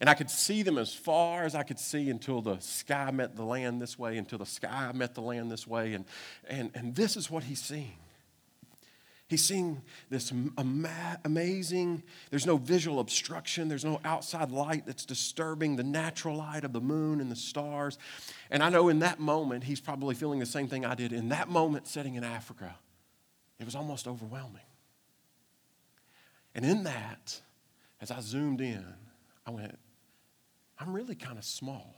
And 0.00 0.10
I 0.10 0.14
could 0.14 0.28
see 0.28 0.64
them 0.64 0.78
as 0.78 0.92
far 0.92 1.44
as 1.44 1.54
I 1.54 1.62
could 1.62 1.78
see 1.78 2.10
until 2.10 2.42
the 2.42 2.58
sky 2.58 3.12
met 3.12 3.36
the 3.36 3.44
land 3.44 3.80
this 3.80 3.96
way, 3.96 4.18
until 4.18 4.38
the 4.38 4.46
sky 4.46 4.90
met 4.92 5.14
the 5.14 5.20
land 5.20 5.48
this 5.48 5.64
way. 5.64 5.92
And, 5.92 6.06
and, 6.48 6.72
and 6.74 6.96
this 6.96 7.16
is 7.16 7.30
what 7.30 7.44
he's 7.44 7.62
seeing. 7.62 7.92
He's 9.28 9.44
seeing 9.44 9.80
this 10.08 10.32
ama- 10.58 11.20
amazing, 11.24 12.02
there's 12.30 12.46
no 12.46 12.56
visual 12.56 12.98
obstruction, 12.98 13.68
there's 13.68 13.84
no 13.84 14.00
outside 14.04 14.50
light 14.50 14.86
that's 14.86 15.04
disturbing 15.04 15.76
the 15.76 15.84
natural 15.84 16.34
light 16.34 16.64
of 16.64 16.72
the 16.72 16.80
moon 16.80 17.20
and 17.20 17.30
the 17.30 17.36
stars. 17.36 17.96
And 18.50 18.60
I 18.60 18.70
know 18.70 18.88
in 18.88 18.98
that 18.98 19.20
moment, 19.20 19.62
he's 19.62 19.80
probably 19.80 20.16
feeling 20.16 20.40
the 20.40 20.46
same 20.46 20.66
thing 20.66 20.84
I 20.84 20.96
did. 20.96 21.12
In 21.12 21.28
that 21.28 21.48
moment, 21.48 21.86
sitting 21.86 22.16
in 22.16 22.24
Africa, 22.24 22.74
it 23.60 23.64
was 23.64 23.74
almost 23.76 24.08
overwhelming. 24.08 24.62
And 26.54 26.64
in 26.64 26.84
that, 26.84 27.40
as 28.00 28.10
I 28.10 28.20
zoomed 28.20 28.60
in, 28.60 28.84
I 29.46 29.50
went, 29.50 29.78
I'm 30.78 30.92
really 30.92 31.14
kind 31.14 31.38
of 31.38 31.44
small. 31.44 31.94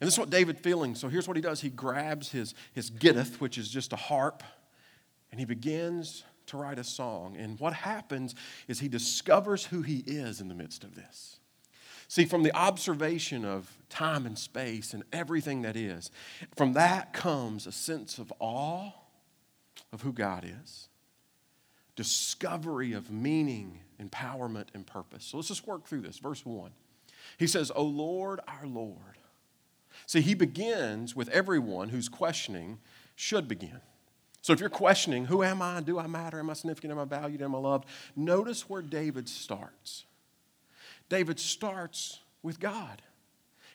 And 0.00 0.06
this 0.06 0.14
is 0.14 0.18
what 0.18 0.30
David 0.30 0.58
feeling. 0.58 0.94
So 0.94 1.08
here's 1.08 1.28
what 1.28 1.36
he 1.36 1.42
does. 1.42 1.60
He 1.60 1.68
grabs 1.68 2.32
his, 2.32 2.54
his 2.72 2.90
gittith, 2.90 3.40
which 3.40 3.58
is 3.58 3.68
just 3.68 3.92
a 3.92 3.96
harp, 3.96 4.42
and 5.30 5.38
he 5.38 5.44
begins 5.44 6.24
to 6.46 6.56
write 6.56 6.78
a 6.78 6.84
song. 6.84 7.36
And 7.36 7.60
what 7.60 7.74
happens 7.74 8.34
is 8.66 8.80
he 8.80 8.88
discovers 8.88 9.66
who 9.66 9.82
he 9.82 9.98
is 10.06 10.40
in 10.40 10.48
the 10.48 10.54
midst 10.54 10.82
of 10.82 10.94
this. 10.94 11.36
See, 12.08 12.24
from 12.24 12.42
the 12.42 12.56
observation 12.56 13.44
of 13.44 13.70
time 13.90 14.26
and 14.26 14.36
space 14.36 14.94
and 14.94 15.04
everything 15.12 15.62
that 15.62 15.76
is, 15.76 16.10
from 16.56 16.72
that 16.72 17.12
comes 17.12 17.66
a 17.66 17.72
sense 17.72 18.18
of 18.18 18.32
awe 18.40 18.92
of 19.92 20.02
who 20.02 20.12
God 20.12 20.44
is 20.62 20.88
discovery 22.00 22.94
of 22.94 23.10
meaning, 23.10 23.80
empowerment, 24.02 24.68
and 24.72 24.86
purpose. 24.86 25.22
So 25.22 25.36
let's 25.36 25.48
just 25.48 25.66
work 25.66 25.86
through 25.86 26.00
this. 26.00 26.18
Verse 26.18 26.46
1. 26.46 26.70
He 27.36 27.46
says, 27.46 27.70
O 27.76 27.84
Lord, 27.84 28.40
our 28.48 28.66
Lord. 28.66 29.18
See, 30.06 30.22
he 30.22 30.32
begins 30.32 31.14
with 31.14 31.28
everyone 31.28 31.90
who's 31.90 32.08
questioning 32.08 32.78
should 33.16 33.48
begin. 33.48 33.82
So 34.40 34.54
if 34.54 34.60
you're 34.60 34.70
questioning, 34.70 35.26
who 35.26 35.42
am 35.42 35.60
I? 35.60 35.80
Do 35.80 35.98
I 35.98 36.06
matter? 36.06 36.38
Am 36.38 36.48
I 36.48 36.54
significant? 36.54 36.90
Am 36.92 36.98
I 36.98 37.04
valued? 37.04 37.42
Am 37.42 37.54
I 37.54 37.58
loved? 37.58 37.84
Notice 38.16 38.66
where 38.66 38.80
David 38.80 39.28
starts. 39.28 40.06
David 41.10 41.38
starts 41.38 42.20
with 42.42 42.58
God. 42.58 43.02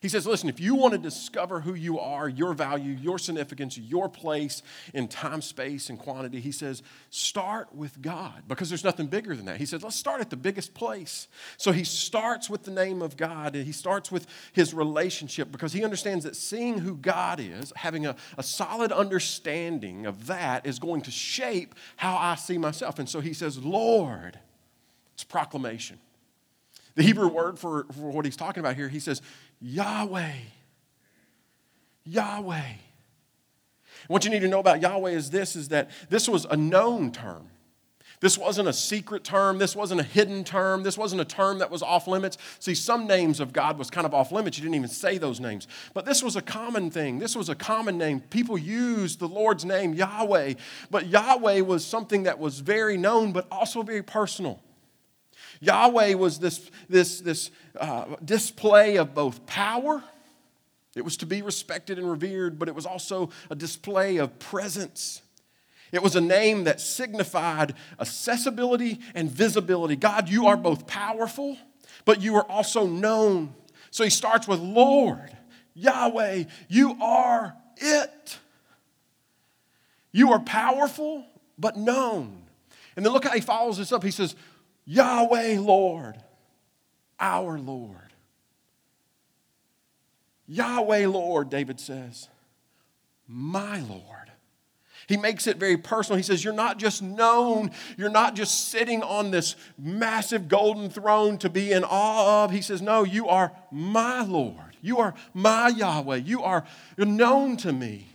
He 0.05 0.09
says, 0.09 0.27
listen, 0.27 0.49
if 0.49 0.59
you 0.59 0.75
want 0.75 0.91
to 0.91 0.99
discover 0.99 1.61
who 1.61 1.73
you 1.73 1.97
are, 1.99 2.29
your 2.29 2.53
value, 2.53 2.91
your 2.91 3.17
significance, 3.17 3.75
your 3.75 4.07
place 4.07 4.61
in 4.93 5.07
time, 5.07 5.41
space, 5.41 5.89
and 5.89 5.97
quantity, 5.97 6.39
he 6.39 6.51
says, 6.51 6.83
start 7.09 7.73
with 7.73 8.03
God 8.03 8.43
because 8.47 8.69
there's 8.69 8.83
nothing 8.83 9.07
bigger 9.07 9.35
than 9.35 9.47
that. 9.47 9.57
He 9.57 9.65
says, 9.65 9.81
let's 9.81 9.95
start 9.95 10.21
at 10.21 10.29
the 10.29 10.37
biggest 10.37 10.75
place. 10.75 11.27
So 11.57 11.71
he 11.71 11.83
starts 11.83 12.51
with 12.51 12.65
the 12.65 12.71
name 12.71 13.01
of 13.01 13.17
God 13.17 13.55
and 13.55 13.65
he 13.65 13.71
starts 13.71 14.11
with 14.11 14.27
his 14.53 14.75
relationship 14.75 15.51
because 15.51 15.73
he 15.73 15.83
understands 15.83 16.23
that 16.25 16.35
seeing 16.35 16.77
who 16.77 16.97
God 16.97 17.39
is, 17.39 17.73
having 17.75 18.05
a, 18.05 18.15
a 18.37 18.43
solid 18.43 18.91
understanding 18.91 20.05
of 20.05 20.27
that, 20.27 20.67
is 20.67 20.77
going 20.77 21.01
to 21.01 21.09
shape 21.09 21.73
how 21.95 22.15
I 22.15 22.35
see 22.35 22.59
myself. 22.59 22.99
And 22.99 23.09
so 23.09 23.21
he 23.21 23.33
says, 23.33 23.57
Lord, 23.57 24.37
it's 25.15 25.23
proclamation. 25.23 25.97
The 26.95 27.03
Hebrew 27.03 27.27
word 27.27 27.59
for, 27.59 27.85
for 27.91 28.09
what 28.09 28.23
he's 28.23 28.37
talking 28.37 28.61
about 28.61 28.77
here, 28.77 28.87
he 28.87 28.99
says, 28.99 29.21
Yahweh. 29.67 30.31
Yahweh. 32.03 32.71
What 34.07 34.23
you 34.23 34.29
need 34.29 34.41
to 34.41 34.47
know 34.47 34.59
about 34.59 34.79
Yahweh 34.79 35.09
is 35.09 35.31
this 35.31 35.55
is 35.55 35.69
that 35.69 35.89
this 36.07 36.29
was 36.29 36.45
a 36.45 36.55
known 36.55 37.11
term. 37.11 37.49
This 38.21 38.37
wasn't 38.37 38.67
a 38.67 38.73
secret 38.73 39.23
term. 39.23 39.57
This 39.57 39.75
wasn't 39.75 40.01
a 40.01 40.03
hidden 40.03 40.43
term. 40.43 40.83
This 40.83 40.99
wasn't 40.99 41.21
a 41.21 41.25
term 41.25 41.57
that 41.59 41.71
was 41.71 41.81
off 41.81 42.07
limits. 42.07 42.37
See, 42.59 42.75
some 42.75 43.07
names 43.07 43.39
of 43.39 43.53
God 43.53 43.79
was 43.79 43.89
kind 43.89 44.05
of 44.05 44.13
off 44.13 44.31
limits. 44.31 44.57
You 44.57 44.61
didn't 44.61 44.75
even 44.75 44.87
say 44.87 45.17
those 45.17 45.39
names. 45.39 45.67
But 45.95 46.05
this 46.05 46.21
was 46.21 46.35
a 46.35 46.41
common 46.43 46.91
thing. 46.91 47.17
This 47.17 47.35
was 47.35 47.49
a 47.49 47.55
common 47.55 47.97
name. 47.97 48.21
People 48.21 48.59
used 48.59 49.19
the 49.19 49.27
Lord's 49.27 49.65
name, 49.65 49.95
Yahweh. 49.95 50.53
But 50.91 51.07
Yahweh 51.07 51.61
was 51.61 51.83
something 51.83 52.23
that 52.23 52.37
was 52.37 52.59
very 52.59 52.97
known, 52.97 53.31
but 53.31 53.47
also 53.51 53.81
very 53.81 54.03
personal. 54.03 54.61
Yahweh 55.61 56.13
was 56.13 56.39
this, 56.39 56.69
this, 56.89 57.21
this 57.21 57.51
uh, 57.79 58.15
display 58.23 58.97
of 58.97 59.13
both 59.13 59.45
power, 59.45 60.03
it 60.95 61.03
was 61.03 61.17
to 61.17 61.25
be 61.25 61.41
respected 61.41 61.99
and 61.99 62.09
revered, 62.09 62.57
but 62.57 62.69
it 62.69 62.75
was 62.75 62.85
also 62.85 63.29
a 63.49 63.55
display 63.55 64.17
of 64.17 64.39
presence. 64.39 65.21
It 65.91 66.01
was 66.01 66.15
a 66.15 66.21
name 66.21 66.63
that 66.63 66.79
signified 66.79 67.75
accessibility 67.99 68.99
and 69.13 69.29
visibility. 69.29 69.95
God, 69.95 70.29
you 70.29 70.47
are 70.47 70.57
both 70.57 70.87
powerful, 70.87 71.57
but 72.05 72.21
you 72.21 72.35
are 72.35 72.49
also 72.49 72.87
known. 72.87 73.53
So 73.91 74.03
he 74.03 74.09
starts 74.09 74.47
with 74.47 74.59
Lord, 74.59 75.35
Yahweh, 75.73 76.45
you 76.69 76.97
are 77.01 77.55
it. 77.77 78.39
You 80.11 80.31
are 80.31 80.39
powerful, 80.39 81.25
but 81.57 81.75
known. 81.75 82.43
And 82.95 83.05
then 83.05 83.11
look 83.11 83.25
how 83.25 83.33
he 83.33 83.41
follows 83.41 83.77
this 83.77 83.91
up. 83.91 84.01
He 84.01 84.11
says, 84.11 84.35
Yahweh, 84.85 85.59
Lord, 85.59 86.17
our 87.19 87.57
Lord. 87.57 87.97
Yahweh, 90.47 91.07
Lord, 91.07 91.49
David 91.49 91.79
says, 91.79 92.29
my 93.27 93.79
Lord. 93.81 94.03
He 95.07 95.17
makes 95.17 95.45
it 95.45 95.57
very 95.57 95.77
personal. 95.77 96.17
He 96.17 96.23
says, 96.23 96.43
You're 96.43 96.53
not 96.53 96.79
just 96.79 97.01
known, 97.01 97.71
you're 97.97 98.09
not 98.09 98.35
just 98.35 98.69
sitting 98.69 99.03
on 99.03 99.31
this 99.31 99.55
massive 99.77 100.47
golden 100.47 100.89
throne 100.89 101.37
to 101.39 101.49
be 101.49 101.71
in 101.71 101.83
awe 101.83 102.43
of. 102.43 102.51
He 102.51 102.61
says, 102.61 102.81
No, 102.81 103.03
you 103.03 103.27
are 103.27 103.51
my 103.71 104.23
Lord. 104.23 104.77
You 104.81 104.99
are 104.99 105.13
my 105.33 105.69
Yahweh. 105.69 106.17
You 106.17 106.43
are 106.43 106.65
known 106.97 107.57
to 107.57 107.71
me. 107.71 108.14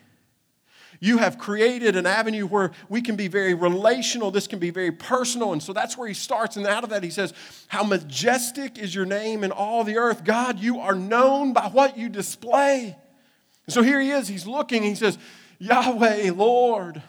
You 1.03 1.17
have 1.17 1.39
created 1.39 1.97
an 1.97 2.05
avenue 2.05 2.47
where 2.47 2.73
we 2.91 3.01
can 3.01 3.17
be 3.17 3.27
very 3.27 3.55
relational. 3.55 4.31
This 4.31 4.47
can 4.47 4.59
be 4.59 4.69
very 4.69 4.93
personal. 4.93 5.55
And 5.55 5.63
so 5.63 5.73
that's 5.73 5.97
where 5.97 6.07
he 6.07 6.13
starts. 6.13 6.59
And 6.59 6.67
out 6.67 6.85
of 6.85 6.91
that, 6.91 7.03
he 7.03 7.09
says, 7.09 7.33
How 7.69 7.83
majestic 7.83 8.79
is 8.79 8.95
your 8.95 9.07
name 9.07 9.43
in 9.43 9.51
all 9.51 9.83
the 9.83 9.97
earth. 9.97 10.25
God, 10.25 10.59
you 10.59 10.79
are 10.81 10.95
known 10.95 11.55
by 11.55 11.69
what 11.69 11.97
you 11.97 12.11
display. 12.11 12.97
And 13.67 13.73
so 13.73 13.83
here 13.83 13.99
he 13.99 14.11
is. 14.11 14.29
He's 14.29 14.47
looking. 14.47 14.83
He 14.83 14.95
says, 14.95 15.17
Yahweh, 15.59 16.33
Lord. 16.33 17.03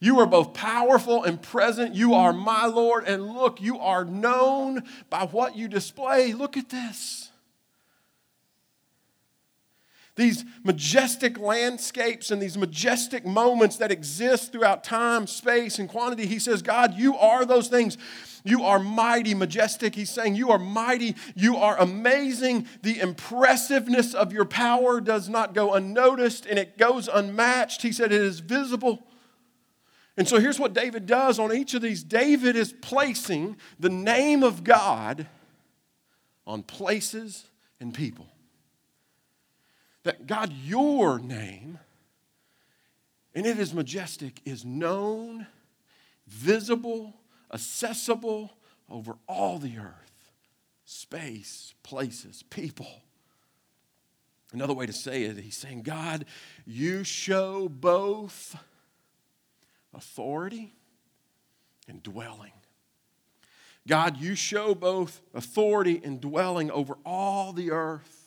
You 0.00 0.18
are 0.18 0.26
both 0.26 0.52
powerful 0.52 1.22
and 1.22 1.40
present. 1.40 1.94
You 1.94 2.14
are 2.14 2.32
my 2.32 2.66
Lord. 2.66 3.04
And 3.06 3.24
look, 3.24 3.60
you 3.60 3.78
are 3.78 4.04
known 4.04 4.82
by 5.08 5.26
what 5.26 5.54
you 5.54 5.68
display. 5.68 6.32
Look 6.32 6.56
at 6.56 6.70
this. 6.70 7.21
These 10.14 10.44
majestic 10.62 11.38
landscapes 11.38 12.30
and 12.30 12.40
these 12.40 12.58
majestic 12.58 13.24
moments 13.24 13.76
that 13.78 13.90
exist 13.90 14.52
throughout 14.52 14.84
time, 14.84 15.26
space, 15.26 15.78
and 15.78 15.88
quantity. 15.88 16.26
He 16.26 16.38
says, 16.38 16.60
God, 16.60 16.94
you 16.94 17.16
are 17.16 17.46
those 17.46 17.68
things. 17.68 17.96
You 18.44 18.64
are 18.64 18.78
mighty, 18.78 19.34
majestic. 19.34 19.94
He's 19.94 20.10
saying, 20.10 20.34
You 20.34 20.50
are 20.50 20.58
mighty. 20.58 21.16
You 21.34 21.56
are 21.56 21.78
amazing. 21.78 22.66
The 22.82 23.00
impressiveness 23.00 24.14
of 24.14 24.32
your 24.32 24.44
power 24.44 25.00
does 25.00 25.28
not 25.28 25.54
go 25.54 25.72
unnoticed 25.72 26.44
and 26.44 26.58
it 26.58 26.76
goes 26.76 27.08
unmatched. 27.08 27.82
He 27.82 27.92
said, 27.92 28.12
It 28.12 28.20
is 28.20 28.40
visible. 28.40 29.06
And 30.18 30.28
so 30.28 30.38
here's 30.38 30.60
what 30.60 30.74
David 30.74 31.06
does 31.06 31.38
on 31.38 31.54
each 31.54 31.72
of 31.72 31.80
these 31.80 32.02
David 32.02 32.54
is 32.54 32.72
placing 32.72 33.56
the 33.80 33.88
name 33.88 34.42
of 34.42 34.62
God 34.62 35.26
on 36.46 36.62
places 36.62 37.46
and 37.80 37.94
people. 37.94 38.31
That 40.04 40.26
God, 40.26 40.52
your 40.52 41.18
name, 41.18 41.78
and 43.34 43.46
it 43.46 43.58
is 43.58 43.72
majestic, 43.72 44.40
is 44.44 44.64
known, 44.64 45.46
visible, 46.26 47.14
accessible 47.52 48.52
over 48.90 49.16
all 49.28 49.58
the 49.58 49.78
earth 49.78 50.12
space, 50.84 51.74
places, 51.82 52.42
people. 52.50 53.02
Another 54.52 54.74
way 54.74 54.84
to 54.84 54.92
say 54.92 55.24
it, 55.24 55.38
he's 55.38 55.56
saying, 55.56 55.82
God, 55.82 56.26
you 56.66 57.04
show 57.04 57.68
both 57.68 58.56
authority 59.94 60.74
and 61.88 62.02
dwelling. 62.02 62.52
God, 63.88 64.18
you 64.18 64.34
show 64.34 64.74
both 64.74 65.20
authority 65.34 66.00
and 66.04 66.20
dwelling 66.20 66.70
over 66.70 66.96
all 67.04 67.52
the 67.52 67.70
earth. 67.70 68.21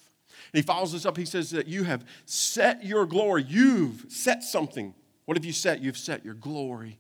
He 0.57 0.63
follows 0.63 0.91
this 0.91 1.05
up. 1.05 1.17
He 1.17 1.25
says 1.25 1.51
that 1.51 1.67
you 1.67 1.83
have 1.83 2.05
set 2.25 2.83
your 2.83 3.05
glory. 3.05 3.45
You've 3.47 4.05
set 4.09 4.43
something. 4.43 4.93
What 5.25 5.38
have 5.38 5.45
you 5.45 5.53
set? 5.53 5.81
You've 5.81 5.97
set 5.97 6.24
your 6.24 6.35
glory, 6.35 7.00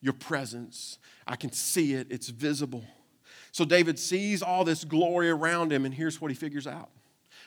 your 0.00 0.12
presence. 0.12 0.98
I 1.26 1.36
can 1.36 1.52
see 1.52 1.94
it, 1.94 2.08
it's 2.10 2.28
visible. 2.28 2.84
So 3.50 3.64
David 3.64 3.98
sees 3.98 4.42
all 4.42 4.64
this 4.64 4.84
glory 4.84 5.30
around 5.30 5.72
him, 5.72 5.84
and 5.84 5.94
here's 5.94 6.20
what 6.20 6.30
he 6.30 6.34
figures 6.34 6.66
out 6.66 6.90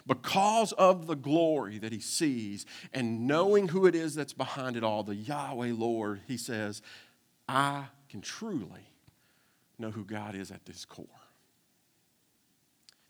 because 0.07 0.71
of 0.73 1.07
the 1.07 1.15
glory 1.15 1.79
that 1.79 1.91
he 1.91 1.99
sees 1.99 2.65
and 2.93 3.27
knowing 3.27 3.69
who 3.69 3.85
it 3.85 3.95
is 3.95 4.13
that's 4.15 4.33
behind 4.33 4.75
it 4.75 4.83
all, 4.83 5.03
the 5.03 5.15
Yahweh 5.15 5.73
Lord, 5.75 6.21
he 6.27 6.37
says, 6.37 6.81
I 7.47 7.85
can 8.09 8.21
truly 8.21 8.91
know 9.79 9.91
who 9.91 10.05
God 10.05 10.35
is 10.35 10.51
at 10.51 10.65
this 10.65 10.85
core. 10.85 11.05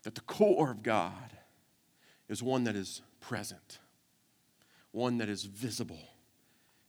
That 0.04 0.14
the 0.14 0.20
core 0.22 0.70
of 0.70 0.82
God 0.82 1.12
is 2.28 2.42
one 2.42 2.64
that 2.64 2.76
is 2.76 3.02
present, 3.20 3.78
one 4.92 5.18
that 5.18 5.28
is 5.28 5.44
visible, 5.44 6.10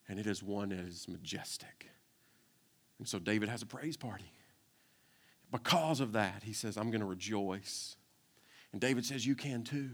and 0.08 0.20
it 0.20 0.28
is 0.28 0.42
one 0.42 0.70
that 0.70 0.80
is 0.80 1.08
majestic. 1.08 1.90
And 3.00 3.08
so 3.08 3.20
David 3.20 3.50
has 3.50 3.62
a 3.62 3.66
praise 3.66 3.98
party. 3.98 4.32
Because 5.52 6.00
of 6.00 6.14
that, 6.14 6.44
he 6.44 6.54
says, 6.54 6.78
I'm 6.78 6.90
going 6.90 7.02
to 7.02 7.08
rejoice 7.08 7.96
and 8.72 8.82
David 8.82 9.06
says, 9.06 9.26
You 9.26 9.36
can 9.36 9.64
too. 9.64 9.90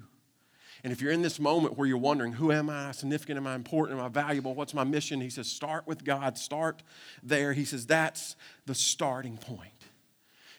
And 0.83 0.91
if 0.91 1.01
you're 1.01 1.11
in 1.11 1.21
this 1.21 1.39
moment 1.39 1.77
where 1.77 1.87
you're 1.87 1.97
wondering, 1.97 2.33
Who 2.33 2.51
am 2.51 2.69
I? 2.69 2.91
Significant? 2.91 3.37
Am 3.37 3.47
I 3.47 3.55
important? 3.55 3.99
Am 3.99 4.05
I 4.05 4.09
valuable? 4.09 4.53
What's 4.53 4.73
my 4.73 4.83
mission? 4.83 5.21
He 5.21 5.29
says, 5.29 5.47
Start 5.47 5.87
with 5.87 6.03
God. 6.03 6.37
Start 6.37 6.83
there. 7.21 7.53
He 7.53 7.65
says, 7.65 7.85
That's 7.85 8.35
the 8.65 8.75
starting 8.75 9.37
point. 9.37 9.82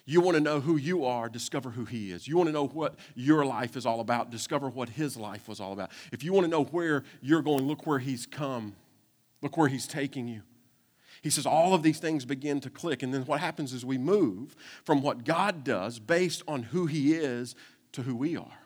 You 0.07 0.21
want 0.21 0.37
to 0.37 0.41
know 0.41 0.61
who 0.61 0.77
you 0.77 1.05
are, 1.05 1.29
discover 1.29 1.71
who 1.71 1.87
He 1.87 2.11
is. 2.13 2.29
You 2.29 2.37
want 2.37 2.49
to 2.49 2.53
know 2.53 2.67
what 2.67 2.97
your 3.15 3.45
life 3.47 3.77
is 3.77 3.87
all 3.87 4.01
about, 4.01 4.31
discover 4.31 4.69
what 4.69 4.91
His 4.91 5.17
life 5.17 5.49
was 5.49 5.61
all 5.61 5.73
about. 5.73 5.91
If 6.13 6.23
you 6.23 6.33
want 6.33 6.45
to 6.45 6.51
know 6.51 6.65
where 6.65 7.05
you're 7.23 7.43
going, 7.43 7.67
look 7.67 7.87
where 7.87 7.99
He's 7.99 8.27
come, 8.27 8.77
look 9.41 9.57
where 9.57 9.69
He's 9.69 9.87
taking 9.87 10.29
you. 10.29 10.43
He 11.23 11.31
says 11.31 11.47
all 11.47 11.73
of 11.73 11.83
these 11.83 11.99
things 12.01 12.27
begin 12.27 12.61
to 12.61 12.71
click. 12.71 13.03
And 13.03 13.15
then 13.15 13.23
what 13.23 13.41
happens 13.41 13.73
is 13.73 13.83
we 13.83 13.97
move 13.97 14.55
from 14.85 15.01
what 15.01 15.25
God 15.25 15.65
does 15.65 15.99
based 15.99 16.43
on 16.47 16.65
who 16.65 16.85
He 16.85 17.15
is 17.15 17.55
to 17.93 18.03
who 18.03 18.15
we 18.15 18.37
are. 18.37 18.64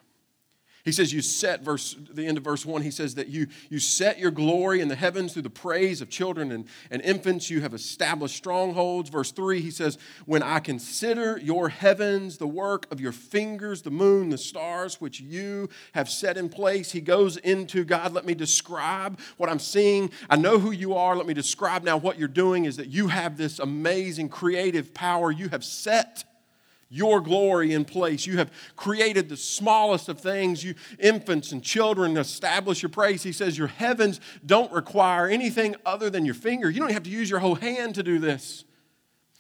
He 0.88 0.92
says, 0.92 1.12
You 1.12 1.20
set, 1.20 1.61
verse, 1.61 1.94
the 2.14 2.27
end 2.27 2.38
of 2.38 2.44
verse 2.44 2.64
1, 2.64 2.81
he 2.81 2.90
says 2.90 3.16
that 3.16 3.29
you, 3.29 3.48
you 3.68 3.79
set 3.79 4.18
your 4.18 4.31
glory 4.31 4.81
in 4.81 4.88
the 4.88 4.94
heavens 4.94 5.35
through 5.35 5.42
the 5.42 5.51
praise 5.51 6.01
of 6.01 6.09
children 6.09 6.51
and, 6.51 6.64
and 6.90 7.03
infants. 7.03 7.51
You 7.51 7.61
have 7.61 7.74
established 7.74 8.37
strongholds. 8.37 9.11
Verse 9.11 9.31
3, 9.31 9.61
he 9.61 9.70
says, 9.70 9.98
When 10.24 10.42
I 10.42 10.61
consider 10.61 11.37
your 11.37 11.68
heavens, 11.68 12.38
the 12.38 12.46
work 12.46 12.90
of 12.90 13.03
your 13.03 13.12
fingers, 13.12 13.83
the 13.83 13.90
moon, 13.90 14.31
the 14.31 14.38
stars, 14.38 14.98
which 14.98 15.20
you 15.20 15.68
have 15.92 16.09
set 16.09 16.38
in 16.38 16.48
place, 16.48 16.90
he 16.90 17.03
goes 17.03 17.37
into 17.37 17.85
God, 17.85 18.14
let 18.14 18.24
me 18.24 18.35
describe 18.35 19.20
what 19.37 19.51
I'm 19.51 19.59
seeing. 19.59 20.11
I 20.31 20.37
know 20.37 20.59
who 20.59 20.70
you 20.70 20.94
are. 20.94 21.14
Let 21.14 21.27
me 21.27 21.35
describe 21.35 21.83
now 21.83 21.98
what 21.98 22.18
you're 22.18 22.29
doing 22.29 22.64
is 22.64 22.79
that 22.79 22.88
you 22.88 23.09
have 23.09 23.37
this 23.37 23.59
amazing 23.59 24.31
creative 24.31 24.94
power. 24.94 25.31
You 25.31 25.51
have 25.51 25.64
set 25.64 26.24
your 26.88 27.20
glory 27.20 27.72
in 27.72 27.85
place. 27.85 28.27
You 28.27 28.38
have 28.38 28.51
created 28.77 29.29
the 29.29 29.37
smallest 29.37 30.09
of 30.09 30.20
things. 30.20 30.64
You 30.64 30.74
infants 30.98 31.53
and 31.53 31.62
children 31.62 32.16
establish 32.16 32.83
your 32.83 32.90
praise. 32.90 33.22
He 33.22 33.33
says 33.33 33.59
your 33.59 33.68
heavens 33.68 34.20
don't 34.44 34.72
require 34.72 35.29
anything 35.29 35.77
other 35.85 36.11
than 36.11 36.24
your 36.24 36.35
finger. 36.35 36.70
You 36.70 36.81
don't 36.81 36.92
have 36.92 37.03
to 37.05 37.11
use 37.11 37.29
your 37.29 37.40
whole 37.40 37.57
hand 37.57 37.94
to 37.96 38.03
do 38.03 38.18
this. 38.18 38.64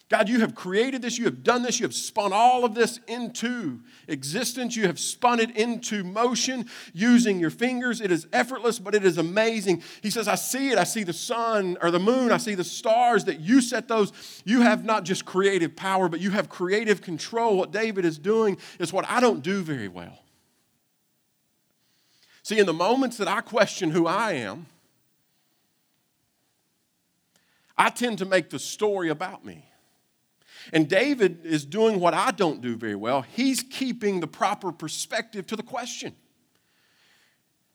God, 0.08 0.30
you 0.30 0.40
have 0.40 0.54
created 0.54 1.02
this, 1.02 1.18
you 1.18 1.26
have 1.26 1.42
done 1.42 1.62
this, 1.62 1.78
you 1.78 1.84
have 1.84 1.94
spun 1.94 2.32
all 2.32 2.64
of 2.64 2.74
this 2.74 2.98
into 3.06 3.80
existence, 4.06 4.74
you 4.74 4.86
have 4.86 4.98
spun 4.98 5.38
it 5.38 5.54
into 5.54 6.02
motion 6.02 6.66
using 6.94 7.38
your 7.38 7.50
fingers. 7.50 8.00
It 8.00 8.10
is 8.10 8.26
effortless, 8.32 8.78
but 8.78 8.94
it 8.94 9.04
is 9.04 9.18
amazing. 9.18 9.82
He 10.02 10.08
says, 10.08 10.26
I 10.26 10.36
see 10.36 10.70
it. 10.70 10.78
I 10.78 10.84
see 10.84 11.04
the 11.04 11.12
sun 11.12 11.76
or 11.82 11.90
the 11.90 11.98
moon, 11.98 12.32
I 12.32 12.38
see 12.38 12.54
the 12.54 12.64
stars 12.64 13.26
that 13.26 13.40
you 13.40 13.60
set 13.60 13.86
those. 13.86 14.42
You 14.46 14.62
have 14.62 14.82
not 14.82 15.04
just 15.04 15.26
creative 15.26 15.76
power, 15.76 16.08
but 16.08 16.20
you 16.20 16.30
have 16.30 16.48
creative 16.48 17.02
control. 17.02 17.58
What 17.58 17.70
David 17.70 18.06
is 18.06 18.18
doing 18.18 18.56
is 18.78 18.94
what 18.94 19.04
I 19.10 19.20
don't 19.20 19.42
do 19.42 19.62
very 19.62 19.88
well. 19.88 20.18
See, 22.42 22.58
in 22.58 22.64
the 22.64 22.72
moments 22.72 23.18
that 23.18 23.28
I 23.28 23.42
question 23.42 23.90
who 23.90 24.06
I 24.06 24.32
am, 24.32 24.68
I 27.76 27.90
tend 27.90 28.18
to 28.18 28.24
make 28.24 28.48
the 28.48 28.58
story 28.58 29.10
about 29.10 29.44
me. 29.44 29.67
And 30.72 30.88
David 30.88 31.44
is 31.44 31.64
doing 31.64 32.00
what 32.00 32.14
I 32.14 32.30
don't 32.30 32.60
do 32.60 32.76
very 32.76 32.94
well. 32.94 33.22
He's 33.22 33.62
keeping 33.62 34.20
the 34.20 34.26
proper 34.26 34.72
perspective 34.72 35.46
to 35.48 35.56
the 35.56 35.62
question. 35.62 36.14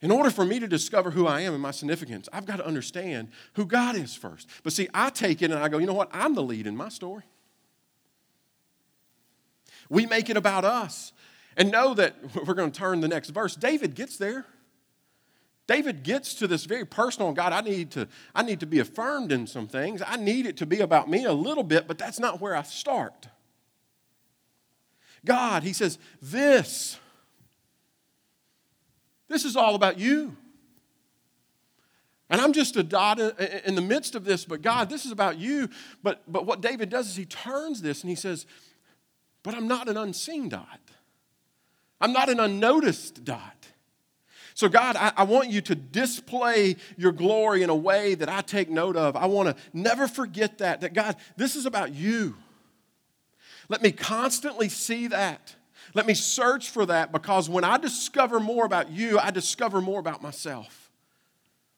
In 0.01 0.11
order 0.11 0.29
for 0.29 0.43
me 0.43 0.59
to 0.59 0.67
discover 0.67 1.11
who 1.11 1.27
I 1.27 1.41
am 1.41 1.53
and 1.53 1.61
my 1.61 1.71
significance, 1.71 2.27
I've 2.33 2.45
got 2.45 2.57
to 2.57 2.67
understand 2.67 3.29
who 3.53 3.65
God 3.65 3.95
is 3.95 4.13
first. 4.13 4.49
But 4.61 4.73
see, 4.73 4.89
I 4.93 5.09
take 5.09 5.41
it 5.41 5.49
and 5.49 5.59
I 5.59 5.69
go, 5.69 5.77
you 5.77 5.85
know 5.85 5.93
what? 5.93 6.09
I'm 6.11 6.35
the 6.35 6.43
lead 6.43 6.67
in 6.67 6.75
my 6.75 6.89
story. 6.89 7.23
We 9.89 10.05
make 10.05 10.29
it 10.29 10.35
about 10.35 10.65
us 10.65 11.13
and 11.55 11.71
know 11.71 11.93
that 11.93 12.15
we're 12.47 12.53
going 12.53 12.71
to 12.71 12.77
turn 12.77 12.99
the 12.99 13.07
next 13.07 13.29
verse. 13.29 13.55
David 13.55 13.95
gets 13.95 14.17
there. 14.17 14.45
David 15.73 16.03
gets 16.03 16.35
to 16.35 16.47
this 16.47 16.65
very 16.65 16.85
personal 16.85 17.33
God, 17.33 17.51
I 17.51 17.61
need 17.61 17.89
to 17.91 18.07
I 18.35 18.43
need 18.43 18.59
to 18.59 18.67
be 18.67 18.79
affirmed 18.79 19.31
in 19.31 19.47
some 19.47 19.67
things. 19.67 20.03
I 20.05 20.17
need 20.17 20.45
it 20.45 20.57
to 20.57 20.67
be 20.67 20.81
about 20.81 21.09
me 21.09 21.25
a 21.25 21.33
little 21.33 21.63
bit, 21.63 21.87
but 21.87 21.97
that's 21.97 22.19
not 22.19 22.39
where 22.39 22.55
I 22.55 22.61
start. 22.61 23.27
God, 25.25 25.63
he 25.63 25.73
says, 25.73 25.97
this 26.21 26.99
this 29.27 29.45
is 29.45 29.55
all 29.55 29.73
about 29.73 29.97
you. 29.97 30.37
And 32.29 32.39
I'm 32.39 32.53
just 32.53 32.75
a 32.77 32.83
dot 32.83 33.19
in 33.19 33.73
the 33.73 33.81
midst 33.81 34.13
of 34.13 34.25
this, 34.25 34.45
but 34.45 34.61
God, 34.61 34.89
this 34.89 35.05
is 35.05 35.11
about 35.11 35.37
you. 35.37 35.69
But, 36.03 36.21
but 36.27 36.45
what 36.45 36.61
David 36.61 36.89
does 36.89 37.07
is 37.07 37.15
he 37.15 37.25
turns 37.25 37.81
this 37.81 38.01
and 38.01 38.09
he 38.09 38.15
says, 38.15 38.45
But 39.41 39.55
I'm 39.55 39.67
not 39.67 39.89
an 39.89 39.97
unseen 39.97 40.49
dot. 40.49 40.79
I'm 41.99 42.13
not 42.13 42.29
an 42.29 42.39
unnoticed 42.39 43.23
dot. 43.23 43.52
So, 44.55 44.69
God, 44.69 44.95
I, 44.95 45.11
I, 45.17 45.23
want 45.23 45.49
you 45.49 45.61
to 45.61 45.75
display 45.75 46.75
your 46.95 47.11
glory 47.11 47.63
in 47.63 47.69
a 47.69 47.75
way 47.75 48.13
that 48.15 48.29
I 48.29 48.41
take 48.41 48.69
note 48.69 48.95
of. 48.95 49.15
I 49.15 49.25
want 49.25 49.49
to 49.49 49.55
never 49.73 50.07
forget 50.07 50.59
that, 50.59 50.81
that 50.81 50.93
God, 50.93 51.15
this 51.37 51.55
is 51.55 51.65
about 51.65 51.93
you. 51.93 52.35
Let 53.67 53.81
me 53.81 53.91
constantly 53.91 54.69
see 54.69 55.07
that. 55.07 55.55
Let 55.93 56.05
me 56.05 56.13
search 56.13 56.69
for 56.69 56.85
that 56.85 57.11
because 57.11 57.49
when 57.49 57.63
I 57.63 57.77
discover 57.77 58.39
more 58.39 58.65
about 58.65 58.91
you, 58.91 59.19
I 59.19 59.31
discover 59.31 59.81
more 59.81 59.99
about 59.99 60.21
myself. 60.21 60.91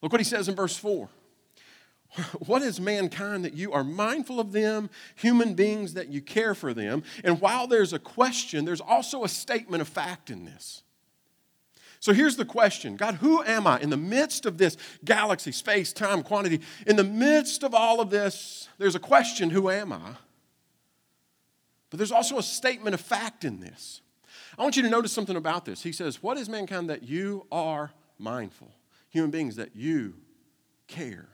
Look 0.01 0.11
what 0.11 0.21
he 0.21 0.25
says 0.25 0.47
in 0.47 0.55
verse 0.55 0.77
4. 0.77 1.09
What 2.45 2.61
is 2.61 2.79
mankind 2.79 3.43
that 3.43 3.55
you 3.55 3.73
are 3.73 3.83
mindful 3.83 4.39
of 4.39 4.53
them, 4.53 4.89
human 5.15 5.53
beings 5.53 5.95
that 5.95 6.07
you 6.07 6.21
care 6.21 6.55
for 6.55 6.73
them? 6.73 7.03
And 7.25 7.41
while 7.41 7.67
there's 7.67 7.91
a 7.91 7.99
question, 7.99 8.63
there's 8.63 8.79
also 8.79 9.25
a 9.25 9.27
statement 9.27 9.81
of 9.81 9.89
fact 9.89 10.29
in 10.29 10.45
this. 10.45 10.83
So 12.05 12.13
here's 12.13 12.35
the 12.35 12.45
question 12.45 12.97
God, 12.97 13.15
who 13.15 13.41
am 13.41 13.65
I 13.65 13.79
in 13.79 13.89
the 13.89 13.97
midst 13.97 14.45
of 14.45 14.59
this 14.59 14.77
galaxy, 15.03 15.51
space, 15.51 15.91
time, 15.91 16.21
quantity? 16.21 16.61
In 16.85 16.97
the 16.97 17.03
midst 17.03 17.63
of 17.63 17.73
all 17.73 17.99
of 17.99 18.11
this, 18.11 18.69
there's 18.77 18.93
a 18.93 18.99
question 18.99 19.49
who 19.49 19.71
am 19.71 19.91
I? 19.91 20.11
But 21.89 21.97
there's 21.97 22.11
also 22.11 22.37
a 22.37 22.43
statement 22.43 22.93
of 22.93 23.01
fact 23.01 23.43
in 23.43 23.59
this. 23.59 24.01
I 24.55 24.61
want 24.61 24.77
you 24.77 24.83
to 24.83 24.89
notice 24.89 25.13
something 25.13 25.35
about 25.35 25.65
this. 25.65 25.81
He 25.81 25.91
says, 25.91 26.21
What 26.21 26.37
is 26.37 26.47
mankind 26.47 26.91
that 26.91 27.01
you 27.01 27.47
are 27.51 27.91
mindful? 28.19 28.71
Human 29.09 29.31
beings 29.31 29.55
that 29.55 29.75
you 29.75 30.13
care. 30.85 31.29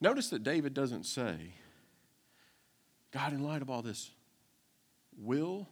Notice 0.00 0.30
that 0.30 0.44
David 0.44 0.74
doesn't 0.74 1.06
say, 1.06 1.54
God, 3.10 3.32
in 3.32 3.42
light 3.42 3.62
of 3.62 3.68
all 3.68 3.82
this, 3.82 4.12
will 5.18 5.66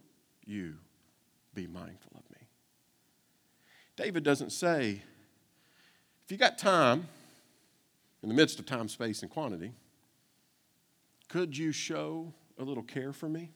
you 0.45 0.75
be 1.53 1.67
mindful 1.67 2.11
of 2.15 2.23
me? 2.31 2.47
David 3.95 4.23
doesn't 4.23 4.51
say, 4.51 5.01
if 6.23 6.31
you 6.31 6.37
got 6.37 6.57
time, 6.57 7.07
in 8.23 8.29
the 8.29 8.35
midst 8.35 8.59
of 8.59 8.65
time, 8.65 8.87
space, 8.87 9.21
and 9.21 9.31
quantity, 9.31 9.73
could 11.27 11.57
you 11.57 11.71
show 11.71 12.33
a 12.57 12.63
little 12.63 12.83
care 12.83 13.13
for 13.13 13.27
me? 13.27 13.51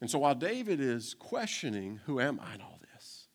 And 0.00 0.10
so 0.10 0.18
while 0.18 0.34
David 0.34 0.80
is 0.80 1.14
questioning, 1.14 2.00
who 2.06 2.20
am 2.20 2.40
I 2.40 2.54
in 2.54 2.60
all 2.60 2.78
this? 2.94 3.26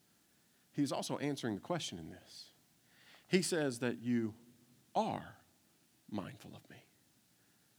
He's 0.72 0.92
also 0.92 1.18
answering 1.18 1.56
the 1.56 1.62
question 1.62 2.00
in 2.00 2.10
this. 2.10 2.46
He 3.28 3.42
says 3.42 3.80
that 3.80 4.02
you 4.02 4.34
are 4.96 5.36
mindful 6.10 6.52
of 6.56 6.70
me. 6.70 6.78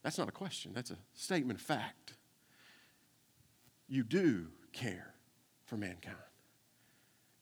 That's 0.03 0.18
not 0.18 0.29
a 0.29 0.33
question, 0.33 0.73
that's 0.75 0.90
a 0.90 0.99
statement 1.14 1.59
of 1.59 1.64
fact. 1.64 2.14
You 3.88 4.03
do 4.03 4.49
care 4.74 5.14
for 5.64 5.76
mankind. 5.76 6.16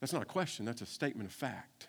That's 0.00 0.12
not 0.12 0.22
a 0.22 0.26
question, 0.26 0.64
that's 0.64 0.82
a 0.82 0.86
statement 0.86 1.28
of 1.28 1.34
fact. 1.34 1.88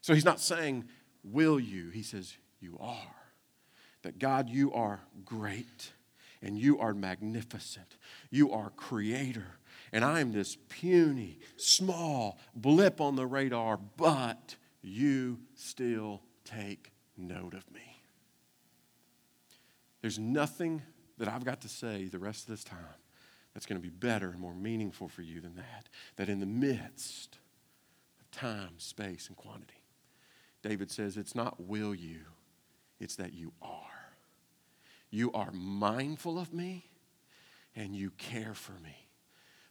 So 0.00 0.14
he's 0.14 0.24
not 0.24 0.40
saying, 0.40 0.84
Will 1.22 1.60
you? 1.60 1.90
He 1.90 2.02
says, 2.02 2.36
You 2.60 2.78
are. 2.80 3.16
That 4.02 4.18
God, 4.18 4.48
you 4.48 4.72
are 4.72 5.00
great 5.24 5.92
and 6.42 6.58
you 6.58 6.78
are 6.78 6.94
magnificent. 6.94 7.98
You 8.30 8.50
are 8.52 8.70
creator. 8.70 9.58
And 9.92 10.04
I 10.04 10.20
am 10.20 10.32
this 10.32 10.56
puny, 10.68 11.38
small 11.56 12.38
blip 12.54 13.00
on 13.00 13.16
the 13.16 13.26
radar, 13.26 13.78
but 13.96 14.56
you 14.82 15.38
still 15.54 16.22
take 16.44 16.92
note 17.16 17.54
of 17.54 17.70
me. 17.70 18.00
There's 20.00 20.18
nothing 20.18 20.80
that 21.18 21.28
I've 21.28 21.44
got 21.44 21.60
to 21.62 21.68
say 21.68 22.06
the 22.06 22.18
rest 22.18 22.44
of 22.44 22.48
this 22.48 22.64
time 22.64 22.78
that's 23.52 23.66
going 23.66 23.80
to 23.80 23.82
be 23.82 23.90
better 23.90 24.30
and 24.30 24.40
more 24.40 24.54
meaningful 24.54 25.08
for 25.08 25.22
you 25.22 25.40
than 25.40 25.56
that. 25.56 25.88
That 26.16 26.28
in 26.28 26.40
the 26.40 26.46
midst 26.46 27.38
of 28.20 28.30
time, 28.30 28.74
space, 28.78 29.28
and 29.28 29.36
quantity, 29.36 29.82
David 30.62 30.90
says, 30.90 31.16
it's 31.16 31.34
not 31.34 31.60
will 31.60 31.94
you, 31.94 32.20
it's 33.00 33.16
that 33.16 33.32
you 33.32 33.52
are. 33.62 34.14
You 35.10 35.32
are 35.32 35.50
mindful 35.52 36.38
of 36.38 36.52
me 36.52 36.86
and 37.74 37.96
you 37.96 38.10
care 38.10 38.54
for 38.54 38.72
me. 38.72 39.09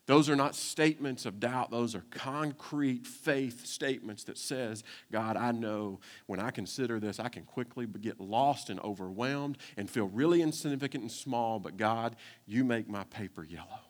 Those 0.09 0.27
are 0.27 0.35
not 0.35 0.55
statements 0.55 1.27
of 1.27 1.39
doubt. 1.39 1.69
Those 1.69 1.93
are 1.93 2.03
concrete 2.09 3.05
faith 3.05 3.67
statements 3.67 4.23
that 4.23 4.39
says, 4.39 4.83
God, 5.11 5.37
I 5.37 5.51
know 5.51 5.99
when 6.25 6.39
I 6.39 6.49
consider 6.49 6.99
this, 6.99 7.19
I 7.19 7.29
can 7.29 7.43
quickly 7.43 7.85
get 7.85 8.19
lost 8.19 8.71
and 8.71 8.79
overwhelmed 8.79 9.59
and 9.77 9.87
feel 9.87 10.07
really 10.07 10.41
insignificant 10.41 11.03
and 11.03 11.11
small, 11.11 11.59
but 11.59 11.77
God, 11.77 12.15
you 12.47 12.63
make 12.63 12.89
my 12.89 13.03
paper 13.03 13.43
yellow. 13.43 13.81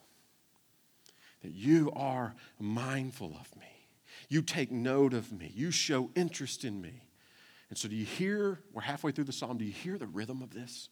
That 1.41 1.53
you 1.53 1.89
are 1.95 2.36
mindful 2.60 3.38
of 3.39 3.55
me. 3.55 3.88
You 4.27 4.41
take 4.41 4.73
note 4.73 5.13
of 5.13 5.32
me. 5.32 5.53
You 5.55 5.71
show 5.71 6.12
interest 6.15 6.65
in 6.65 6.82
me. 6.82 7.08
And 7.69 7.77
so, 7.77 7.88
do 7.88 7.95
you 7.95 8.03
hear, 8.03 8.60
we're 8.73 8.82
halfway 8.82 9.13
through 9.13 9.23
the 9.23 9.32
psalm, 9.32 9.58
do 9.58 9.63
you 9.63 9.71
hear 9.71 9.97
the 9.97 10.08
rhythm 10.08 10.41
of 10.41 10.53
this? 10.53 10.89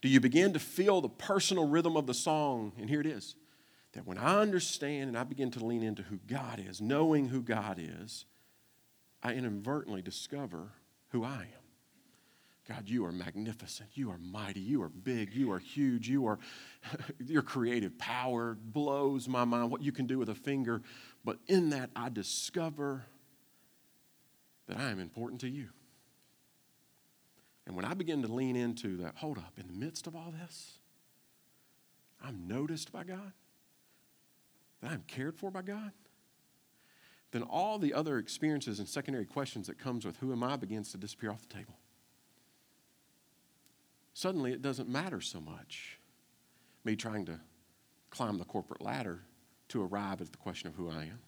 Do 0.00 0.08
you 0.08 0.20
begin 0.20 0.54
to 0.54 0.58
feel 0.58 1.02
the 1.02 1.10
personal 1.10 1.68
rhythm 1.68 1.98
of 1.98 2.06
the 2.06 2.14
song? 2.14 2.72
And 2.78 2.88
here 2.88 3.02
it 3.02 3.06
is 3.06 3.34
that 3.92 4.06
when 4.06 4.18
I 4.18 4.40
understand 4.40 5.08
and 5.08 5.16
I 5.16 5.24
begin 5.24 5.50
to 5.52 5.64
lean 5.64 5.82
into 5.82 6.02
who 6.02 6.18
God 6.26 6.62
is, 6.64 6.80
knowing 6.80 7.28
who 7.28 7.42
God 7.42 7.78
is, 7.80 8.26
I 9.22 9.32
inadvertently 9.32 10.02
discover 10.02 10.68
who 11.10 11.24
I 11.24 11.42
am. 11.42 11.68
God, 12.68 12.88
you 12.88 13.06
are 13.06 13.12
magnificent. 13.12 13.88
You 13.94 14.10
are 14.10 14.18
mighty. 14.18 14.60
You 14.60 14.82
are 14.82 14.90
big. 14.90 15.32
You 15.32 15.52
are 15.52 15.58
huge. 15.58 16.06
You 16.06 16.26
are, 16.26 16.38
your 17.18 17.40
creative 17.40 17.96
power 17.98 18.58
blows 18.60 19.26
my 19.26 19.44
mind, 19.44 19.70
what 19.70 19.82
you 19.82 19.90
can 19.90 20.06
do 20.06 20.18
with 20.18 20.28
a 20.28 20.34
finger. 20.34 20.82
But 21.24 21.38
in 21.46 21.70
that, 21.70 21.88
I 21.96 22.10
discover 22.10 23.06
that 24.66 24.76
I 24.76 24.90
am 24.90 25.00
important 25.00 25.40
to 25.40 25.48
you. 25.48 25.68
And 27.66 27.74
when 27.74 27.86
I 27.86 27.94
begin 27.94 28.20
to 28.22 28.28
lean 28.28 28.54
into 28.54 28.98
that, 28.98 29.14
hold 29.16 29.38
up, 29.38 29.54
in 29.58 29.66
the 29.66 29.72
midst 29.72 30.06
of 30.06 30.14
all 30.14 30.32
this, 30.42 30.78
I'm 32.22 32.46
noticed 32.46 32.92
by 32.92 33.04
God 33.04 33.32
that 34.80 34.90
I'm 34.90 35.04
cared 35.06 35.36
for 35.36 35.50
by 35.50 35.62
God, 35.62 35.92
then 37.30 37.42
all 37.42 37.78
the 37.78 37.92
other 37.92 38.18
experiences 38.18 38.78
and 38.78 38.88
secondary 38.88 39.26
questions 39.26 39.66
that 39.66 39.78
comes 39.78 40.04
with 40.06 40.16
who 40.18 40.32
am 40.32 40.42
I 40.42 40.56
begins 40.56 40.92
to 40.92 40.98
disappear 40.98 41.30
off 41.30 41.46
the 41.46 41.54
table. 41.54 41.78
Suddenly 44.14 44.52
it 44.52 44.62
doesn't 44.62 44.88
matter 44.88 45.20
so 45.20 45.40
much 45.40 45.98
me 46.84 46.96
trying 46.96 47.26
to 47.26 47.38
climb 48.10 48.38
the 48.38 48.44
corporate 48.44 48.80
ladder 48.80 49.20
to 49.68 49.82
arrive 49.82 50.20
at 50.20 50.32
the 50.32 50.38
question 50.38 50.68
of 50.68 50.74
who 50.74 50.88
I 50.88 51.02
am. 51.02 51.20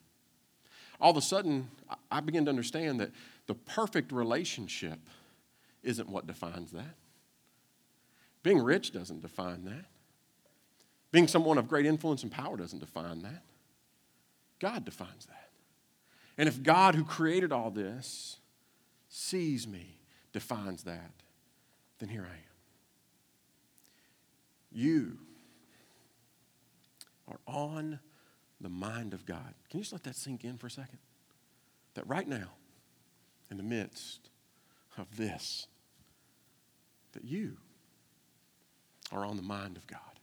All 1.00 1.10
of 1.10 1.16
a 1.16 1.22
sudden, 1.22 1.70
I 2.10 2.20
begin 2.20 2.44
to 2.46 2.50
understand 2.50 3.00
that 3.00 3.10
the 3.46 3.54
perfect 3.54 4.12
relationship 4.12 4.98
isn't 5.82 6.08
what 6.08 6.26
defines 6.26 6.72
that. 6.72 6.96
Being 8.42 8.58
rich 8.58 8.92
doesn't 8.92 9.22
define 9.22 9.64
that. 9.64 9.84
Being 11.12 11.29
someone 11.29 11.59
of 11.59 11.68
great 11.68 11.87
influence 11.87 12.23
and 12.23 12.31
power 12.31 12.57
doesn't 12.57 12.79
define 12.79 13.23
that. 13.23 13.42
God 14.61 14.85
defines 14.85 15.27
that. 15.27 15.51
And 16.38 16.49
if 16.49 16.62
God, 16.62 16.94
who 16.94 17.05
created 17.05 17.53
all 17.53 17.70
this, 17.70 18.38
sees 19.09 19.66
me, 19.66 19.99
defines 20.33 20.85
that, 20.85 21.12
then 21.99 22.09
here 22.09 22.27
I 22.27 22.35
am. 22.35 22.40
You 24.73 25.18
are 27.29 27.40
on 27.46 27.99
the 28.61 28.68
mind 28.68 29.14
of 29.14 29.27
God. 29.27 29.55
Can 29.68 29.79
you 29.79 29.85
just 29.85 29.92
let 29.92 30.05
that 30.05 30.16
sink 30.16 30.44
in 30.44 30.59
for 30.59 30.68
a 30.68 30.70
second? 30.70 30.99
That 31.94 32.07
right 32.07 32.29
now, 32.29 32.51
in 33.51 33.57
the 33.57 33.62
midst 33.62 34.31
of 34.96 35.16
this, 35.16 35.66
that 37.12 37.25
you 37.25 37.57
are 39.11 39.25
on 39.25 39.37
the 39.37 39.42
mind 39.42 39.77
of 39.77 39.87
God. 39.88 40.19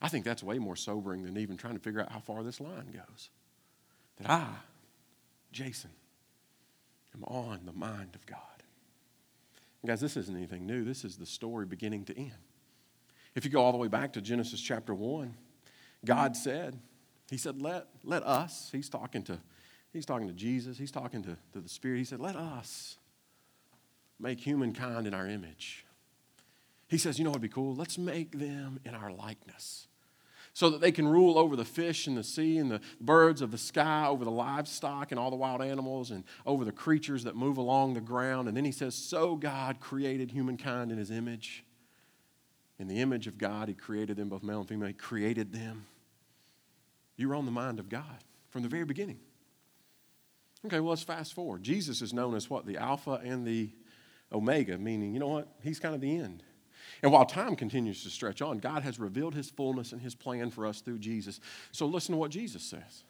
I 0.00 0.08
think 0.08 0.24
that's 0.24 0.42
way 0.42 0.58
more 0.58 0.76
sobering 0.76 1.24
than 1.24 1.36
even 1.36 1.56
trying 1.56 1.74
to 1.74 1.80
figure 1.80 2.00
out 2.00 2.12
how 2.12 2.20
far 2.20 2.42
this 2.42 2.60
line 2.60 2.92
goes. 2.92 3.30
That 4.18 4.30
I, 4.30 4.46
Jason, 5.52 5.90
am 7.14 7.24
on 7.24 7.66
the 7.66 7.72
mind 7.72 8.14
of 8.14 8.24
God. 8.26 8.38
And 9.82 9.88
guys, 9.88 10.00
this 10.00 10.16
isn't 10.16 10.36
anything 10.36 10.66
new. 10.66 10.84
This 10.84 11.04
is 11.04 11.16
the 11.16 11.26
story 11.26 11.66
beginning 11.66 12.04
to 12.06 12.16
end. 12.16 12.32
If 13.34 13.44
you 13.44 13.50
go 13.50 13.62
all 13.62 13.72
the 13.72 13.78
way 13.78 13.88
back 13.88 14.12
to 14.14 14.20
Genesis 14.20 14.60
chapter 14.60 14.94
1, 14.94 15.34
God 16.04 16.36
said, 16.36 16.78
He 17.30 17.36
said, 17.36 17.60
let, 17.60 17.86
let 18.04 18.22
us, 18.24 18.70
He's 18.72 18.88
talking 18.88 19.22
to 19.24 19.38
He's 19.92 20.06
talking 20.06 20.28
to 20.28 20.34
Jesus, 20.34 20.78
He's 20.78 20.90
talking 20.90 21.22
to, 21.22 21.36
to 21.52 21.60
the 21.60 21.68
Spirit. 21.68 21.98
He 21.98 22.04
said, 22.04 22.20
Let 22.20 22.36
us 22.36 22.98
make 24.20 24.40
humankind 24.40 25.06
in 25.06 25.14
our 25.14 25.26
image. 25.26 25.84
He 26.88 26.98
says, 26.98 27.18
You 27.18 27.24
know 27.24 27.30
what 27.30 27.40
would 27.40 27.42
be 27.42 27.48
cool? 27.48 27.74
Let's 27.74 27.98
make 27.98 28.38
them 28.38 28.80
in 28.84 28.94
our 28.94 29.10
likeness 29.10 29.87
so 30.58 30.70
that 30.70 30.80
they 30.80 30.90
can 30.90 31.06
rule 31.06 31.38
over 31.38 31.54
the 31.54 31.64
fish 31.64 32.08
in 32.08 32.16
the 32.16 32.24
sea 32.24 32.58
and 32.58 32.68
the 32.68 32.80
birds 33.00 33.42
of 33.42 33.52
the 33.52 33.56
sky, 33.56 34.08
over 34.08 34.24
the 34.24 34.30
livestock 34.32 35.12
and 35.12 35.20
all 35.20 35.30
the 35.30 35.36
wild 35.36 35.62
animals, 35.62 36.10
and 36.10 36.24
over 36.44 36.64
the 36.64 36.72
creatures 36.72 37.22
that 37.22 37.36
move 37.36 37.58
along 37.58 37.94
the 37.94 38.00
ground. 38.00 38.48
And 38.48 38.56
then 38.56 38.64
he 38.64 38.72
says, 38.72 38.96
So 38.96 39.36
God 39.36 39.78
created 39.78 40.32
humankind 40.32 40.90
in 40.90 40.98
his 40.98 41.12
image. 41.12 41.62
In 42.80 42.88
the 42.88 43.00
image 43.00 43.28
of 43.28 43.38
God, 43.38 43.68
he 43.68 43.74
created 43.74 44.16
them, 44.16 44.28
both 44.28 44.42
male 44.42 44.58
and 44.58 44.68
female. 44.68 44.88
He 44.88 44.94
created 44.94 45.52
them. 45.52 45.86
You 47.14 47.28
were 47.28 47.36
on 47.36 47.44
the 47.44 47.52
mind 47.52 47.78
of 47.78 47.88
God 47.88 48.24
from 48.50 48.64
the 48.64 48.68
very 48.68 48.84
beginning. 48.84 49.20
Okay, 50.66 50.80
well, 50.80 50.90
let's 50.90 51.04
fast 51.04 51.34
forward. 51.34 51.62
Jesus 51.62 52.02
is 52.02 52.12
known 52.12 52.34
as 52.34 52.50
what? 52.50 52.66
The 52.66 52.78
Alpha 52.78 53.20
and 53.22 53.46
the 53.46 53.70
Omega, 54.32 54.76
meaning, 54.76 55.14
you 55.14 55.20
know 55.20 55.28
what? 55.28 55.54
He's 55.62 55.78
kind 55.78 55.94
of 55.94 56.00
the 56.00 56.16
end. 56.16 56.42
And 57.02 57.12
while 57.12 57.24
time 57.24 57.54
continues 57.54 58.02
to 58.02 58.10
stretch 58.10 58.42
on, 58.42 58.58
God 58.58 58.82
has 58.82 58.98
revealed 58.98 59.34
his 59.34 59.50
fullness 59.50 59.92
and 59.92 60.00
his 60.00 60.14
plan 60.14 60.50
for 60.50 60.66
us 60.66 60.80
through 60.80 60.98
Jesus. 60.98 61.40
So 61.70 61.86
listen 61.86 62.12
to 62.12 62.18
what 62.18 62.30
Jesus 62.30 62.62
says. 62.62 63.04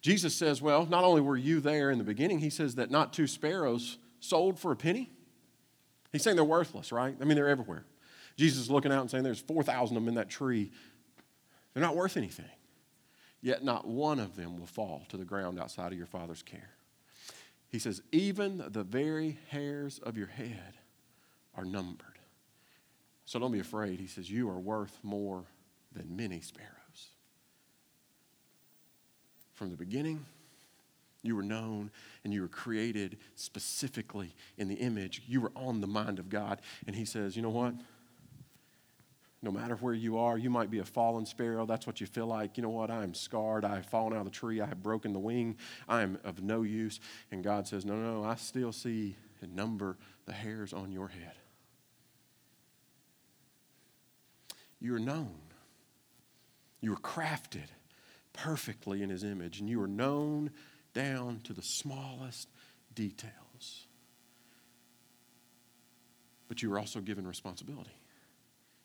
Jesus 0.00 0.34
says, 0.34 0.60
Well, 0.60 0.86
not 0.86 1.04
only 1.04 1.20
were 1.20 1.36
you 1.36 1.60
there 1.60 1.90
in 1.90 1.98
the 1.98 2.04
beginning, 2.04 2.40
he 2.40 2.50
says 2.50 2.74
that 2.76 2.90
not 2.90 3.12
two 3.12 3.26
sparrows 3.26 3.98
sold 4.20 4.58
for 4.58 4.72
a 4.72 4.76
penny. 4.76 5.10
He's 6.12 6.22
saying 6.22 6.36
they're 6.36 6.44
worthless, 6.44 6.92
right? 6.92 7.14
I 7.20 7.24
mean, 7.24 7.36
they're 7.36 7.48
everywhere. 7.48 7.84
Jesus 8.36 8.62
is 8.62 8.70
looking 8.70 8.92
out 8.92 9.00
and 9.00 9.10
saying, 9.10 9.24
There's 9.24 9.40
4,000 9.40 9.96
of 9.96 10.02
them 10.02 10.08
in 10.08 10.14
that 10.14 10.28
tree. 10.28 10.70
They're 11.72 11.82
not 11.82 11.96
worth 11.96 12.16
anything. 12.16 12.44
Yet 13.40 13.62
not 13.62 13.86
one 13.86 14.20
of 14.20 14.36
them 14.36 14.58
will 14.58 14.66
fall 14.66 15.04
to 15.10 15.16
the 15.16 15.24
ground 15.24 15.58
outside 15.58 15.92
of 15.92 15.98
your 15.98 16.06
Father's 16.06 16.42
care. 16.42 16.70
He 17.68 17.78
says, 17.78 18.02
Even 18.12 18.64
the 18.68 18.84
very 18.84 19.38
hairs 19.48 19.98
of 19.98 20.16
your 20.16 20.28
head 20.28 20.78
are 21.54 21.64
numbered. 21.64 22.13
So 23.24 23.38
don't 23.38 23.52
be 23.52 23.60
afraid. 23.60 24.00
He 24.00 24.06
says, 24.06 24.30
You 24.30 24.48
are 24.50 24.58
worth 24.58 24.98
more 25.02 25.44
than 25.94 26.16
many 26.16 26.40
sparrows. 26.40 26.70
From 29.54 29.70
the 29.70 29.76
beginning, 29.76 30.24
you 31.22 31.36
were 31.36 31.42
known 31.42 31.90
and 32.22 32.34
you 32.34 32.42
were 32.42 32.48
created 32.48 33.16
specifically 33.34 34.34
in 34.58 34.68
the 34.68 34.74
image. 34.74 35.22
You 35.26 35.40
were 35.40 35.52
on 35.56 35.80
the 35.80 35.86
mind 35.86 36.18
of 36.18 36.28
God. 36.28 36.60
And 36.86 36.94
He 36.94 37.04
says, 37.04 37.36
You 37.36 37.42
know 37.42 37.50
what? 37.50 37.74
No 39.40 39.50
matter 39.50 39.76
where 39.76 39.92
you 39.92 40.16
are, 40.16 40.38
you 40.38 40.48
might 40.48 40.70
be 40.70 40.78
a 40.78 40.84
fallen 40.84 41.26
sparrow. 41.26 41.66
That's 41.66 41.86
what 41.86 42.00
you 42.00 42.06
feel 42.06 42.26
like. 42.26 42.56
You 42.56 42.62
know 42.62 42.70
what? 42.70 42.90
I 42.90 43.02
am 43.02 43.12
scarred. 43.12 43.64
I 43.64 43.76
have 43.76 43.86
fallen 43.86 44.14
out 44.14 44.20
of 44.20 44.24
the 44.24 44.30
tree. 44.30 44.62
I 44.62 44.66
have 44.66 44.82
broken 44.82 45.12
the 45.12 45.18
wing. 45.18 45.58
I 45.86 46.00
am 46.02 46.18
of 46.24 46.42
no 46.42 46.62
use. 46.62 46.98
And 47.30 47.44
God 47.44 47.68
says, 47.68 47.84
No, 47.84 47.94
no, 47.94 48.20
no. 48.20 48.24
I 48.24 48.36
still 48.36 48.72
see 48.72 49.16
and 49.44 49.54
number 49.54 49.98
the 50.24 50.32
hairs 50.32 50.72
on 50.72 50.90
your 50.90 51.08
head. 51.08 51.34
You 54.84 54.94
are 54.96 55.00
known. 55.00 55.32
You 56.82 56.92
are 56.92 56.96
crafted 56.96 57.68
perfectly 58.34 59.02
in 59.02 59.08
His 59.08 59.24
image, 59.24 59.58
and 59.58 59.66
you 59.66 59.82
are 59.82 59.86
known 59.88 60.50
down 60.92 61.40
to 61.44 61.54
the 61.54 61.62
smallest 61.62 62.50
details. 62.94 63.86
But 66.48 66.60
you 66.60 66.70
are 66.74 66.78
also 66.78 67.00
given 67.00 67.26
responsibility. 67.26 67.96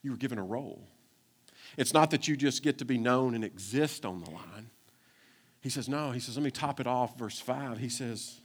You 0.02 0.12
were 0.12 0.18
given 0.18 0.38
a 0.38 0.44
role. 0.44 0.88
It's 1.76 1.94
not 1.94 2.12
that 2.12 2.30
you 2.30 2.38
just 2.38 2.64
get 2.64 2.78
to 2.78 2.86
be 2.86 2.98
known 2.98 3.36
and 3.36 3.44
exist 3.44 4.06
on 4.06 4.24
the 4.24 4.30
line. 4.30 4.70
He 5.60 5.70
says, 5.70 5.90
No, 5.90 6.12
he 6.12 6.22
says, 6.22 6.38
let 6.38 6.46
me 6.46 6.52
top 6.52 6.80
it 6.80 6.88
off, 6.88 7.20
verse 7.20 7.42
5. 7.42 7.78
He 7.78 7.90
says, 7.90 8.40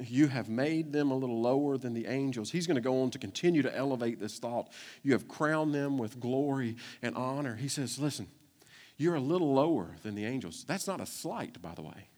You 0.00 0.26
have 0.28 0.48
made 0.48 0.92
them 0.92 1.10
a 1.10 1.16
little 1.16 1.40
lower 1.40 1.78
than 1.78 1.94
the 1.94 2.06
angels. 2.06 2.50
He's 2.50 2.66
going 2.66 2.76
to 2.76 2.80
go 2.80 3.02
on 3.02 3.10
to 3.10 3.18
continue 3.18 3.62
to 3.62 3.74
elevate 3.74 4.20
this 4.20 4.38
thought. 4.38 4.72
You 5.02 5.12
have 5.12 5.28
crowned 5.28 5.74
them 5.74 5.96
with 5.96 6.20
glory 6.20 6.76
and 7.02 7.14
honor. 7.14 7.56
He 7.56 7.68
says, 7.68 7.98
Listen, 7.98 8.26
you're 8.96 9.14
a 9.14 9.20
little 9.20 9.54
lower 9.54 9.96
than 10.02 10.14
the 10.14 10.24
angels. 10.24 10.64
That's 10.66 10.86
not 10.86 11.00
a 11.00 11.06
slight, 11.06 11.62
by 11.62 11.74
the 11.74 11.82
way. 11.82 12.08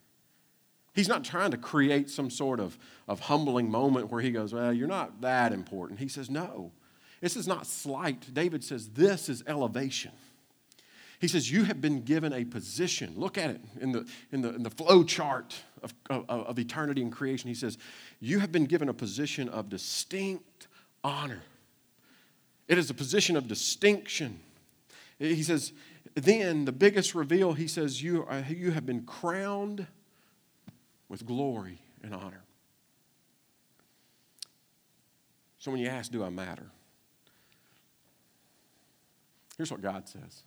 He's 0.93 1.07
not 1.07 1.23
trying 1.23 1.51
to 1.51 1.57
create 1.57 2.09
some 2.09 2.29
sort 2.29 2.59
of, 2.59 2.77
of 3.07 3.21
humbling 3.21 3.69
moment 3.69 4.11
where 4.11 4.21
he 4.21 4.31
goes, 4.31 4.53
Well, 4.53 4.73
you're 4.73 4.87
not 4.87 5.21
that 5.21 5.53
important. 5.53 5.99
He 5.99 6.07
says, 6.07 6.29
No, 6.29 6.71
this 7.21 7.35
is 7.35 7.47
not 7.47 7.67
slight. 7.67 8.33
David 8.33 8.63
says, 8.63 8.89
This 8.89 9.29
is 9.29 9.43
elevation. 9.45 10.11
He 11.19 11.27
says, 11.27 11.51
You 11.51 11.63
have 11.65 11.81
been 11.81 12.01
given 12.01 12.33
a 12.33 12.45
position. 12.45 13.13
Look 13.15 13.37
at 13.37 13.49
it 13.49 13.61
in 13.79 13.91
the, 13.91 14.07
in 14.31 14.41
the, 14.41 14.55
in 14.55 14.63
the 14.63 14.69
flow 14.69 15.03
chart 15.03 15.55
of, 15.83 15.93
of, 16.09 16.29
of 16.29 16.59
eternity 16.59 17.01
and 17.01 17.11
creation. 17.11 17.47
He 17.47 17.55
says, 17.55 17.77
You 18.19 18.39
have 18.39 18.51
been 18.51 18.65
given 18.65 18.89
a 18.89 18.93
position 18.93 19.49
of 19.49 19.69
distinct 19.69 20.67
honor. 21.03 21.41
It 22.67 22.77
is 22.77 22.89
a 22.89 22.93
position 22.93 23.35
of 23.35 23.47
distinction. 23.47 24.39
He 25.17 25.43
says, 25.43 25.73
then 26.15 26.65
the 26.65 26.71
biggest 26.71 27.13
reveal, 27.15 27.53
he 27.53 27.67
says, 27.67 28.01
you, 28.01 28.25
are, 28.27 28.43
you 28.47 28.71
have 28.71 28.85
been 28.85 29.03
crowned 29.03 29.87
with 31.07 31.25
glory 31.25 31.79
and 32.03 32.13
honor. 32.13 32.43
So 35.59 35.71
when 35.71 35.79
you 35.81 35.87
ask, 35.87 36.11
Do 36.11 36.23
I 36.23 36.29
matter? 36.29 36.67
Here's 39.57 39.71
what 39.71 39.81
God 39.81 40.07
says 40.07 40.43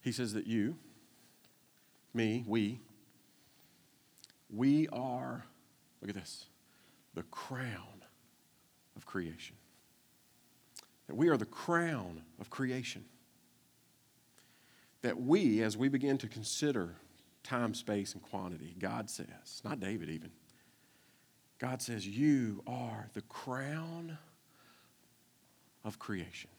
He 0.00 0.12
says 0.12 0.32
that 0.34 0.46
you, 0.46 0.76
me, 2.14 2.44
we, 2.46 2.80
we 4.52 4.88
are, 4.88 5.44
look 6.00 6.10
at 6.10 6.14
this, 6.14 6.46
the 7.14 7.22
crown 7.24 8.04
of 8.96 9.06
creation. 9.06 9.56
That 11.06 11.16
we 11.16 11.28
are 11.28 11.36
the 11.36 11.44
crown 11.44 12.22
of 12.40 12.50
creation 12.50 13.04
that 15.02 15.20
we, 15.20 15.62
as 15.62 15.76
we 15.76 15.88
begin 15.88 16.18
to 16.18 16.28
consider 16.28 16.94
time, 17.42 17.74
space, 17.74 18.12
and 18.12 18.22
quantity, 18.22 18.74
God 18.78 19.08
says, 19.08 19.62
not 19.64 19.80
David 19.80 20.10
even, 20.10 20.30
God 21.58 21.80
says, 21.82 22.06
You 22.06 22.62
are 22.66 23.08
the 23.14 23.22
crown 23.22 24.18
of 25.84 25.98
creation. 25.98 26.50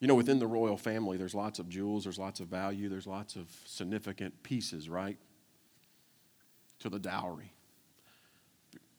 You 0.00 0.08
know, 0.08 0.14
within 0.14 0.38
the 0.38 0.46
royal 0.46 0.78
family, 0.78 1.18
there's 1.18 1.34
lots 1.34 1.58
of 1.58 1.68
jewels, 1.68 2.04
there's 2.04 2.18
lots 2.18 2.40
of 2.40 2.48
value, 2.48 2.88
there's 2.88 3.06
lots 3.06 3.36
of 3.36 3.48
significant 3.66 4.42
pieces, 4.42 4.88
right? 4.88 5.18
To 6.80 6.88
the 6.88 6.98
dowry. 6.98 7.52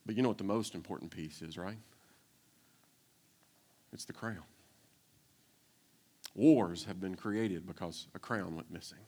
But 0.05 0.15
you 0.15 0.21
know 0.21 0.29
what 0.29 0.37
the 0.37 0.43
most 0.43 0.75
important 0.75 1.11
piece 1.11 1.41
is, 1.41 1.57
right? 1.57 1.77
It's 3.91 4.05
the 4.05 4.13
crown. 4.13 4.43
Wars 6.35 6.85
have 6.85 7.01
been 7.01 7.15
created 7.15 7.65
because 7.65 8.07
a 8.15 8.19
crown 8.19 8.55
went 8.55 8.71
missing. 8.71 8.99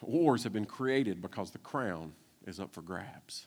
Wars 0.00 0.44
have 0.44 0.52
been 0.52 0.64
created 0.64 1.20
because 1.20 1.50
the 1.50 1.58
crown 1.58 2.12
is 2.46 2.58
up 2.58 2.72
for 2.72 2.82
grabs. 2.82 3.46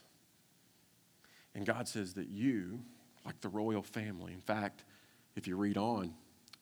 And 1.54 1.66
God 1.66 1.88
says 1.88 2.14
that 2.14 2.28
you, 2.28 2.80
like 3.26 3.40
the 3.40 3.48
royal 3.48 3.82
family, 3.82 4.32
in 4.32 4.40
fact, 4.40 4.84
if 5.34 5.46
you 5.46 5.56
read 5.56 5.76
on, 5.76 6.14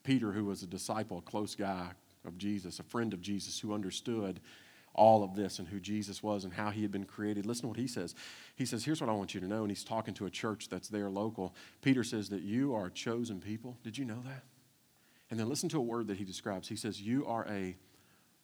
Peter, 0.02 0.32
who 0.32 0.44
was 0.44 0.62
a 0.62 0.66
disciple, 0.66 1.18
a 1.18 1.22
close 1.22 1.54
guy 1.54 1.90
of 2.26 2.38
Jesus, 2.38 2.78
a 2.78 2.82
friend 2.82 3.12
of 3.12 3.20
Jesus, 3.20 3.58
who 3.58 3.74
understood 3.74 4.40
all 4.94 5.22
of 5.22 5.34
this 5.34 5.58
and 5.58 5.68
who 5.68 5.78
Jesus 5.78 6.22
was 6.22 6.44
and 6.44 6.52
how 6.52 6.70
he 6.70 6.82
had 6.82 6.90
been 6.90 7.04
created. 7.04 7.46
Listen 7.46 7.62
to 7.62 7.68
what 7.68 7.76
he 7.76 7.86
says. 7.86 8.14
He 8.56 8.64
says, 8.64 8.84
Here's 8.84 9.00
what 9.00 9.08
I 9.08 9.12
want 9.12 9.34
you 9.34 9.40
to 9.40 9.46
know. 9.46 9.62
And 9.62 9.70
he's 9.70 9.84
talking 9.84 10.14
to 10.14 10.26
a 10.26 10.30
church 10.30 10.68
that's 10.68 10.88
there 10.88 11.08
local. 11.08 11.54
Peter 11.82 12.02
says 12.02 12.28
that 12.30 12.42
you 12.42 12.74
are 12.74 12.86
a 12.86 12.90
chosen 12.90 13.40
people. 13.40 13.76
Did 13.82 13.96
you 13.96 14.04
know 14.04 14.22
that? 14.24 14.44
And 15.30 15.38
then 15.38 15.48
listen 15.48 15.68
to 15.70 15.78
a 15.78 15.82
word 15.82 16.08
that 16.08 16.16
he 16.16 16.24
describes. 16.24 16.68
He 16.68 16.76
says, 16.76 17.00
You 17.00 17.26
are 17.26 17.46
a 17.48 17.76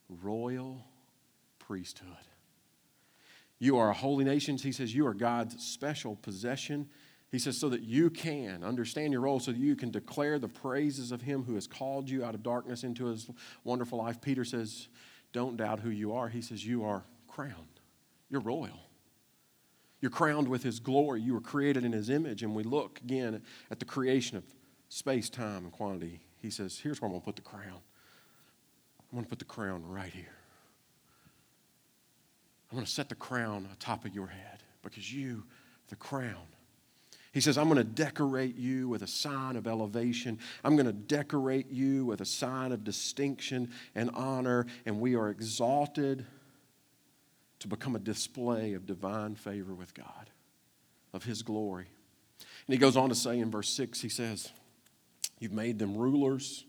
royal 0.09 0.85
priesthood. 1.59 2.09
You 3.59 3.79
are 3.79 3.91
a 3.91 3.95
holy 3.95 4.25
nation. 4.25 4.57
He 4.57 4.73
says, 4.73 4.95
You 4.95 5.07
are 5.07 5.15
God's 5.15 5.63
special 5.65 6.17
possession. 6.17 6.89
He 7.31 7.39
says, 7.39 7.59
So 7.59 7.69
that 7.69 7.83
you 7.83 8.11
can 8.11 8.63
understand 8.63 9.13
your 9.13 9.23
role, 9.23 9.41
so 9.41 9.53
that 9.53 9.59
you 9.59 9.77
can 9.77 9.91
declare 9.91 10.39
the 10.39 10.49
praises 10.49 11.13
of 11.13 11.23
Him 11.23 11.45
who 11.45 11.55
has 11.55 11.67
called 11.67 12.09
you 12.09 12.25
out 12.25 12.35
of 12.35 12.43
darkness 12.43 12.85
into 12.85 13.07
His 13.07 13.29
wonderful 13.65 13.99
life. 13.99 14.21
Peter 14.21 14.45
says, 14.45 14.89
Don't 15.33 15.57
doubt 15.57 15.81
who 15.81 15.91
you 15.91 16.15
are. 16.15 16.29
He 16.29 16.43
says, 16.43 16.65
You 16.65 16.85
are 16.85 17.05
crowned. 17.29 17.81
You're 18.29 18.41
royal. 18.41 18.81
You're 20.01 20.11
crowned 20.11 20.49
with 20.49 20.63
His 20.63 20.81
glory. 20.81 21.21
You 21.21 21.35
were 21.35 21.41
created 21.41 21.85
in 21.85 21.93
His 21.93 22.11
image. 22.11 22.43
And 22.43 22.55
we 22.55 22.63
look 22.63 23.01
again 23.03 23.43
at 23.71 23.79
the 23.79 23.85
creation 23.85 24.37
of 24.37 24.45
space, 24.89 25.29
time, 25.29 25.65
and 25.65 25.73
quantity 25.73 26.21
he 26.47 26.51
says, 26.51 26.79
Here's 26.79 27.01
where 27.01 27.07
I'm 27.07 27.13
going 27.13 27.23
to 27.23 27.25
put 27.25 27.37
the 27.37 27.43
crown. 27.43 27.81
I'm 29.11 29.17
going 29.17 29.25
to 29.25 29.29
put 29.29 29.41
the 29.41 29.45
crown 29.45 29.85
right 29.85 30.13
here. 30.13 30.37
I'm 32.71 32.77
going 32.77 32.87
to 32.87 32.91
set 32.91 33.09
the 33.09 33.15
crown 33.15 33.69
atop 33.73 34.05
of 34.05 34.15
your 34.15 34.29
head 34.29 34.63
because 34.83 35.13
you, 35.13 35.45
the 35.89 35.97
crown. 35.97 36.47
He 37.37 37.43
says, 37.43 37.59
I'm 37.59 37.67
going 37.67 37.77
to 37.77 37.85
decorate 37.85 38.57
you 38.57 38.89
with 38.89 39.03
a 39.03 39.07
sign 39.07 39.57
of 39.57 39.67
elevation. 39.67 40.39
I'm 40.65 40.75
going 40.75 40.87
to 40.87 40.93
decorate 40.95 41.71
you 41.71 42.07
with 42.07 42.23
a 42.23 42.25
sign 42.25 42.73
of 42.73 42.83
distinction 42.83 43.73
and 43.95 44.11
honor, 44.15 44.65
and 44.87 45.03
we 45.03 45.17
are 45.17 45.29
exalted 45.29 46.25
to 47.59 47.69
become 47.69 47.95
a 47.95 47.99
display 47.99 48.73
of 48.73 48.87
divine 48.87 49.35
favor 49.35 49.75
with 49.75 49.93
God, 49.93 50.31
of 51.13 51.25
His 51.25 51.43
glory. 51.43 51.89
And 52.67 52.73
he 52.73 52.79
goes 52.79 52.97
on 52.97 53.11
to 53.11 53.15
say 53.15 53.39
in 53.39 53.51
verse 53.51 53.69
6, 53.69 54.01
he 54.01 54.09
says, 54.09 54.51
You've 55.39 55.53
made 55.53 55.79
them 55.79 55.95
rulers. 55.95 56.65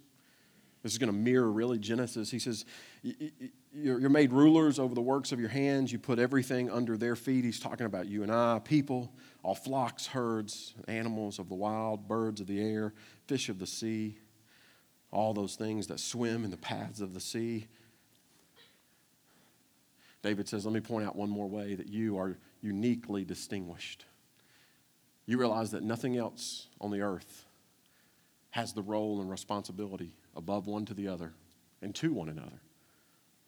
This 0.84 0.92
is 0.92 0.98
going 0.98 1.14
to 1.14 1.18
mirror 1.18 1.50
really 1.50 1.80
Genesis. 1.80 2.30
He 2.30 2.40
says, 2.40 2.66
You're 3.74 4.10
made 4.10 4.34
rulers 4.34 4.80
over 4.80 4.94
the 4.94 5.02
works 5.02 5.32
of 5.32 5.40
your 5.40 5.48
hands. 5.48 5.94
You 5.94 6.00
put 6.00 6.20
everything 6.20 6.70
under 6.70 6.98
their 6.98 7.16
feet. 7.16 7.46
He's 7.46 7.62
talking 7.62 7.86
about 7.86 8.08
you 8.08 8.24
and 8.24 8.32
I, 8.34 8.60
people, 8.60 9.14
all 9.48 9.56
flocks, 9.56 10.08
herds, 10.08 10.74
animals 10.90 11.40
of 11.40 11.48
the 11.48 11.56
wild, 11.56 12.06
birds 12.06 12.42
of 12.42 12.48
the 12.48 12.60
air, 12.60 12.94
fish 13.28 13.48
of 13.48 13.60
the 13.60 13.66
sea, 13.66 14.18
all 15.10 15.34
those 15.34 15.56
things 15.56 15.88
that 15.88 16.02
swim 16.02 16.44
in 16.44 16.52
the 16.52 16.58
paths 16.58 17.00
of 17.00 17.14
the 17.14 17.20
sea. 17.22 17.66
David 20.22 20.50
says, 20.50 20.66
Let 20.66 20.74
me 20.74 20.82
point 20.82 21.08
out 21.08 21.16
one 21.16 21.30
more 21.30 21.48
way 21.48 21.76
that 21.76 21.88
you 21.88 22.18
are 22.18 22.38
uniquely 22.62 23.24
distinguished. 23.24 24.04
You 25.26 25.38
realize 25.38 25.72
that 25.72 25.82
nothing 25.82 26.18
else 26.18 26.68
on 26.82 26.92
the 26.92 27.00
earth 27.00 27.46
has 28.50 28.74
the 28.74 28.82
role 28.84 29.22
and 29.22 29.30
responsibility 29.30 30.12
above 30.36 30.68
one 30.68 30.84
to 30.88 30.94
the 30.94 31.08
other 31.08 31.32
and 31.82 31.96
to 31.96 32.12
one 32.12 32.28
another 32.28 32.60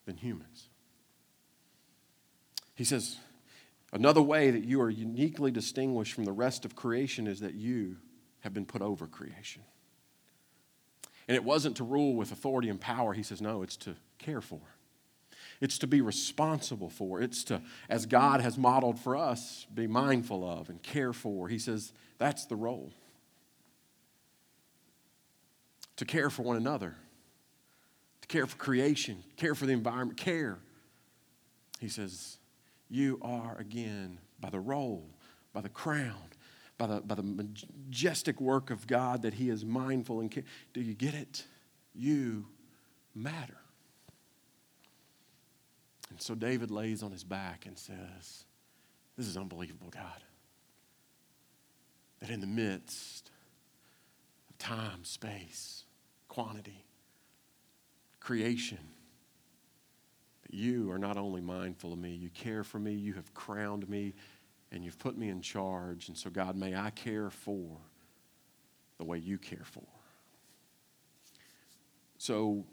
than 0.06 0.16
humans. 0.16 0.70
He 2.74 2.86
says, 2.86 3.18
another 3.92 4.22
way 4.22 4.52
that 4.52 4.64
you 4.64 4.82
are 4.82 4.90
uniquely 4.90 5.52
distinguished 5.52 6.14
from 6.14 6.26
the 6.26 6.32
rest 6.32 6.66
of 6.66 6.76
creation 6.76 7.28
is 7.28 7.40
that 7.42 7.54
you 7.54 7.98
have 8.42 8.54
been 8.54 8.66
put 8.66 8.82
over 8.82 9.08
creation. 9.08 9.62
And 11.28 11.36
it 11.36 11.44
wasn't 11.44 11.78
to 11.78 11.84
rule 11.84 12.16
with 12.16 12.32
authority 12.32 12.70
and 12.70 12.82
power. 12.82 13.14
He 13.14 13.22
says, 13.22 13.40
no, 13.40 13.62
it's 13.62 13.78
to 13.78 13.96
care 14.18 14.42
for. 14.42 14.62
It's 15.62 15.78
to 15.80 15.88
be 15.88 16.02
responsible 16.02 16.90
for. 16.90 17.22
It's 17.22 17.44
to, 17.46 17.62
as 17.88 18.08
God 18.08 18.42
has 18.42 18.58
modeled 18.58 18.98
for 18.98 19.16
us, 19.16 19.68
be 19.74 19.86
mindful 19.86 20.50
of 20.50 20.70
and 20.70 20.82
care 20.82 21.14
for. 21.14 21.48
He 21.48 21.60
says, 21.60 21.94
that's 22.18 22.46
the 22.46 22.56
role. 22.56 22.92
To 25.98 26.06
care 26.06 26.32
for 26.32 26.42
one 26.44 26.58
another, 26.58 26.96
to 28.22 28.28
care 28.28 28.48
for 28.48 28.56
creation, 28.58 29.22
care 29.36 29.54
for 29.54 29.68
the 29.68 29.74
environment, 29.74 30.18
care. 30.18 30.58
He 31.80 31.90
says, 31.90 32.39
you 32.90 33.20
are 33.22 33.56
again 33.58 34.20
by 34.40 34.50
the 34.50 34.60
role, 34.60 35.10
by 35.54 35.62
the 35.62 35.70
crown, 35.70 36.30
by 36.78 36.88
the, 36.88 37.02
by 37.02 37.16
the 37.16 37.24
majestic 37.24 38.42
work 38.42 38.70
of 38.70 38.88
God 38.88 39.22
that 39.22 39.36
He 39.36 39.50
is 39.50 39.64
mindful 39.64 40.20
and 40.22 40.32
care. 40.32 40.44
Do 40.74 40.82
you 40.82 40.94
get 40.94 41.14
it? 41.14 41.46
You 41.94 42.48
matter. 43.14 43.58
And 46.10 46.22
so 46.22 46.36
David 46.36 46.72
lays 46.72 47.04
on 47.04 47.12
his 47.12 47.24
back 47.24 47.66
and 47.66 47.78
says, 47.78 48.46
This 49.18 49.28
is 49.28 49.38
unbelievable, 49.38 49.90
God. 49.90 50.24
That 52.20 52.30
in 52.30 52.42
the 52.42 52.48
midst 52.48 53.30
of 54.50 54.58
time, 54.58 55.04
space, 55.04 55.86
quantity, 56.28 56.86
creation, 58.20 58.80
you 60.50 60.92
are 60.92 60.98
not 60.98 61.18
only 61.18 61.42
mindful 61.42 61.94
of 61.94 62.00
me, 62.00 62.12
you 62.12 62.30
care 62.30 62.64
for 62.64 62.80
me, 62.80 62.94
you 62.94 63.14
have 63.14 63.34
crowned 63.34 63.88
me, 63.88 64.14
and 64.72 64.84
you've 64.84 65.00
put 65.00 65.18
me 65.18 65.30
in 65.30 65.42
charge. 65.42 66.08
And 66.08 66.18
so, 66.18 66.30
God, 66.30 66.56
may 66.56 66.76
I 66.76 66.90
care 66.92 67.30
for 67.30 67.78
the 68.98 69.06
way 69.06 69.18
you 69.18 69.38
care 69.38 69.64
for. 69.64 69.84
So, 72.18 72.66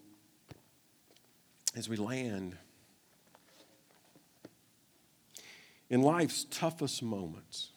as 1.77 1.89
we 1.89 1.97
land, 1.97 2.57
in 5.89 6.03
life's 6.03 6.45
toughest 6.45 7.03
moments, 7.03 7.71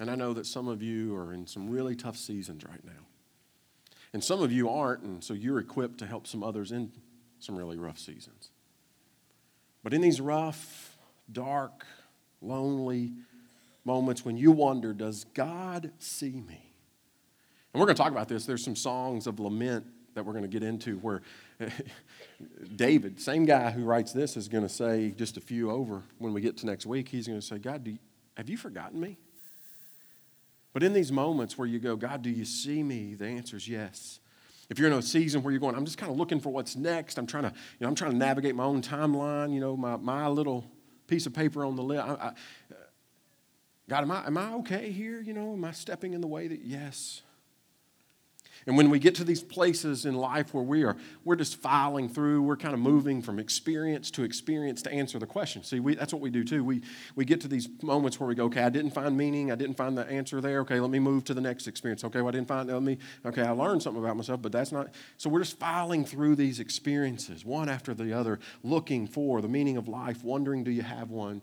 and 0.00 0.10
I 0.10 0.14
know 0.14 0.32
that 0.34 0.46
some 0.46 0.68
of 0.68 0.82
you 0.82 1.16
are 1.16 1.32
in 1.32 1.46
some 1.46 1.70
really 1.70 1.96
tough 1.96 2.16
seasons 2.16 2.64
right 2.64 2.84
now. 2.84 3.06
And 4.12 4.22
some 4.22 4.42
of 4.42 4.52
you 4.52 4.68
aren't, 4.68 5.02
and 5.02 5.22
so 5.22 5.34
you're 5.34 5.58
equipped 5.58 5.98
to 5.98 6.06
help 6.06 6.26
some 6.26 6.42
others 6.42 6.72
in 6.72 6.92
some 7.40 7.56
really 7.56 7.76
rough 7.76 7.98
seasons. 7.98 8.50
But 9.82 9.94
in 9.94 10.00
these 10.00 10.20
rough, 10.20 10.96
dark, 11.30 11.84
lonely 12.40 13.12
moments 13.84 14.24
when 14.24 14.36
you 14.36 14.52
wonder, 14.52 14.92
does 14.92 15.24
God 15.34 15.92
see 15.98 16.32
me? 16.32 16.72
And 17.72 17.80
we're 17.80 17.86
going 17.86 17.96
to 17.96 18.02
talk 18.02 18.12
about 18.12 18.28
this. 18.28 18.44
There's 18.46 18.64
some 18.64 18.76
songs 18.76 19.26
of 19.26 19.40
lament 19.40 19.86
that 20.14 20.24
we're 20.24 20.32
going 20.32 20.44
to 20.44 20.48
get 20.48 20.62
into 20.62 20.98
where 20.98 21.22
David, 22.76 23.20
same 23.20 23.44
guy 23.44 23.70
who 23.70 23.84
writes 23.84 24.12
this, 24.12 24.36
is 24.36 24.48
going 24.48 24.62
to 24.62 24.68
say 24.68 25.12
just 25.16 25.36
a 25.36 25.40
few 25.40 25.70
over 25.70 26.02
when 26.18 26.32
we 26.32 26.40
get 26.40 26.56
to 26.58 26.66
next 26.66 26.86
week. 26.86 27.08
He's 27.08 27.26
going 27.26 27.40
to 27.40 27.46
say, 27.46 27.58
God, 27.58 27.86
you, 27.86 27.98
have 28.36 28.48
you 28.48 28.56
forgotten 28.56 29.00
me? 29.00 29.16
But 30.72 30.82
in 30.82 30.92
these 30.92 31.10
moments 31.10 31.56
where 31.56 31.66
you 31.66 31.78
go, 31.78 31.96
God, 31.96 32.22
do 32.22 32.30
you 32.30 32.44
see 32.44 32.82
me? 32.82 33.14
The 33.14 33.26
answer 33.26 33.56
is 33.56 33.68
yes. 33.68 34.20
If 34.68 34.78
you're 34.78 34.88
in 34.88 34.92
a 34.92 35.02
season 35.02 35.42
where 35.42 35.50
you're 35.50 35.60
going, 35.60 35.74
I'm 35.74 35.84
just 35.84 35.96
kind 35.96 36.12
of 36.12 36.18
looking 36.18 36.40
for 36.40 36.50
what's 36.50 36.76
next. 36.76 37.18
I'm 37.18 37.26
trying 37.26 37.44
to, 37.44 37.48
you 37.48 37.54
know, 37.80 37.88
I'm 37.88 37.94
trying 37.94 38.12
to 38.12 38.16
navigate 38.16 38.54
my 38.54 38.64
own 38.64 38.82
timeline, 38.82 39.52
you 39.52 39.60
know, 39.60 39.76
my, 39.76 39.96
my 39.96 40.28
little 40.28 40.64
piece 41.06 41.26
of 41.26 41.32
paper 41.32 41.64
on 41.64 41.74
the 41.74 41.82
list. 41.82 42.04
I, 42.04 42.12
I, 42.12 42.32
God, 43.88 44.02
am 44.02 44.10
I, 44.10 44.26
am 44.26 44.36
I 44.36 44.52
okay 44.54 44.90
here? 44.92 45.20
You 45.22 45.32
know, 45.32 45.54
am 45.54 45.64
I 45.64 45.72
stepping 45.72 46.12
in 46.12 46.20
the 46.20 46.26
way 46.26 46.48
that, 46.48 46.60
yes. 46.62 47.22
And 48.68 48.76
when 48.76 48.90
we 48.90 48.98
get 48.98 49.14
to 49.14 49.24
these 49.24 49.42
places 49.42 50.04
in 50.04 50.14
life 50.14 50.52
where 50.52 50.62
we 50.62 50.84
are, 50.84 50.94
we're 51.24 51.36
just 51.36 51.56
filing 51.56 52.06
through, 52.06 52.42
we're 52.42 52.58
kind 52.58 52.74
of 52.74 52.80
moving 52.80 53.22
from 53.22 53.38
experience 53.38 54.10
to 54.10 54.24
experience 54.24 54.82
to 54.82 54.92
answer 54.92 55.18
the 55.18 55.26
question. 55.26 55.64
See, 55.64 55.80
we, 55.80 55.94
that's 55.94 56.12
what 56.12 56.20
we 56.20 56.28
do 56.28 56.44
too. 56.44 56.62
We, 56.62 56.82
we 57.16 57.24
get 57.24 57.40
to 57.40 57.48
these 57.48 57.66
moments 57.80 58.20
where 58.20 58.28
we 58.28 58.34
go, 58.34 58.44
okay, 58.44 58.62
I 58.62 58.68
didn't 58.68 58.90
find 58.90 59.16
meaning, 59.16 59.50
I 59.50 59.54
didn't 59.54 59.78
find 59.78 59.96
the 59.96 60.06
answer 60.06 60.42
there. 60.42 60.60
Okay, 60.60 60.80
let 60.80 60.90
me 60.90 60.98
move 60.98 61.24
to 61.24 61.34
the 61.34 61.40
next 61.40 61.66
experience. 61.66 62.04
Okay, 62.04 62.20
well, 62.20 62.28
I 62.28 62.32
didn't 62.32 62.48
find, 62.48 62.68
let 62.68 62.82
me, 62.82 62.98
okay, 63.24 63.40
I 63.40 63.52
learned 63.52 63.82
something 63.82 64.04
about 64.04 64.18
myself, 64.18 64.42
but 64.42 64.52
that's 64.52 64.70
not, 64.70 64.88
so 65.16 65.30
we're 65.30 65.40
just 65.40 65.58
filing 65.58 66.04
through 66.04 66.36
these 66.36 66.60
experiences, 66.60 67.46
one 67.46 67.70
after 67.70 67.94
the 67.94 68.12
other, 68.12 68.38
looking 68.62 69.06
for 69.06 69.40
the 69.40 69.48
meaning 69.48 69.78
of 69.78 69.88
life, 69.88 70.22
wondering, 70.22 70.62
do 70.62 70.70
you 70.70 70.82
have 70.82 71.10
one? 71.10 71.40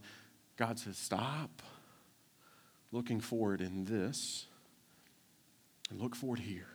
God 0.58 0.78
says, 0.78 0.96
stop 0.96 1.64
looking 2.92 3.20
for 3.20 3.56
it 3.56 3.62
in 3.62 3.86
this 3.86 4.46
and 5.90 6.00
look 6.00 6.16
for 6.16 6.36
it 6.36 6.42
here. 6.44 6.68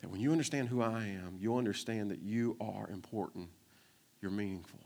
That 0.00 0.10
when 0.10 0.20
you 0.20 0.32
understand 0.32 0.68
who 0.68 0.80
I 0.80 1.04
am, 1.04 1.38
you'll 1.40 1.58
understand 1.58 2.10
that 2.10 2.20
you 2.20 2.56
are 2.60 2.88
important, 2.90 3.48
you're 4.20 4.30
meaningful. 4.30 4.78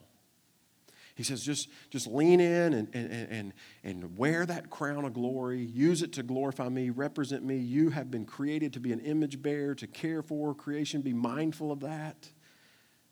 He 1.14 1.22
says, 1.22 1.44
just, 1.44 1.68
just 1.90 2.06
lean 2.06 2.40
in 2.40 2.72
and, 2.72 2.88
and, 2.94 3.28
and, 3.30 3.52
and 3.84 4.16
wear 4.16 4.46
that 4.46 4.70
crown 4.70 5.04
of 5.04 5.12
glory. 5.12 5.60
Use 5.60 6.00
it 6.00 6.14
to 6.14 6.22
glorify 6.22 6.70
me, 6.70 6.88
represent 6.88 7.44
me. 7.44 7.58
You 7.58 7.90
have 7.90 8.10
been 8.10 8.24
created 8.24 8.72
to 8.72 8.80
be 8.80 8.92
an 8.92 9.00
image 9.00 9.42
bearer, 9.42 9.74
to 9.74 9.86
care 9.86 10.22
for 10.22 10.54
creation. 10.54 11.02
Be 11.02 11.12
mindful 11.12 11.70
of 11.70 11.80
that. 11.80 12.30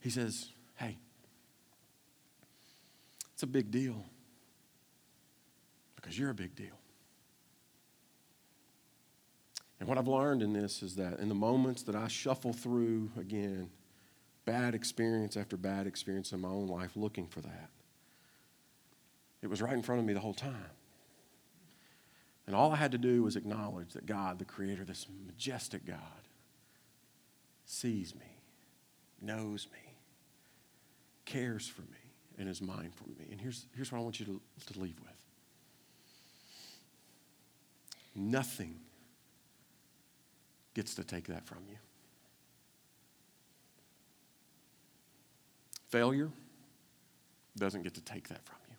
He 0.00 0.08
says, 0.08 0.48
hey, 0.76 0.96
it's 3.34 3.42
a 3.42 3.46
big 3.46 3.70
deal 3.70 4.02
because 5.96 6.18
you're 6.18 6.30
a 6.30 6.34
big 6.34 6.54
deal. 6.54 6.79
And 9.80 9.88
what 9.88 9.96
I've 9.96 10.08
learned 10.08 10.42
in 10.42 10.52
this 10.52 10.82
is 10.82 10.94
that 10.96 11.18
in 11.18 11.28
the 11.30 11.34
moments 11.34 11.82
that 11.84 11.96
I 11.96 12.06
shuffle 12.06 12.52
through, 12.52 13.10
again, 13.18 13.70
bad 14.44 14.74
experience 14.74 15.38
after 15.38 15.56
bad 15.56 15.86
experience 15.86 16.32
in 16.32 16.40
my 16.40 16.48
own 16.48 16.68
life 16.68 16.96
looking 16.96 17.26
for 17.26 17.40
that, 17.40 17.70
it 19.42 19.48
was 19.48 19.62
right 19.62 19.72
in 19.72 19.82
front 19.82 20.00
of 20.00 20.06
me 20.06 20.12
the 20.12 20.20
whole 20.20 20.34
time. 20.34 20.70
And 22.46 22.54
all 22.54 22.72
I 22.72 22.76
had 22.76 22.92
to 22.92 22.98
do 22.98 23.22
was 23.22 23.36
acknowledge 23.36 23.92
that 23.94 24.04
God, 24.04 24.38
the 24.38 24.44
Creator, 24.44 24.84
this 24.84 25.06
majestic 25.26 25.86
God, 25.86 25.96
sees 27.64 28.14
me, 28.14 28.42
knows 29.22 29.66
me, 29.72 29.94
cares 31.24 31.66
for 31.66 31.82
me, 31.82 31.98
and 32.38 32.48
is 32.48 32.60
mindful 32.60 33.06
of 33.10 33.18
me. 33.18 33.28
And 33.30 33.40
here's, 33.40 33.66
here's 33.74 33.90
what 33.90 33.98
I 33.98 34.02
want 34.02 34.20
you 34.20 34.26
to, 34.26 34.40
to 34.72 34.80
leave 34.80 35.00
with 35.00 35.10
nothing 38.14 38.74
gets 40.80 40.94
to 40.94 41.04
take 41.04 41.26
that 41.26 41.44
from 41.44 41.58
you. 41.68 41.76
Failure 45.90 46.30
doesn't 47.58 47.82
get 47.82 47.92
to 47.92 48.00
take 48.00 48.28
that 48.28 48.42
from 48.46 48.56
you. 48.70 48.76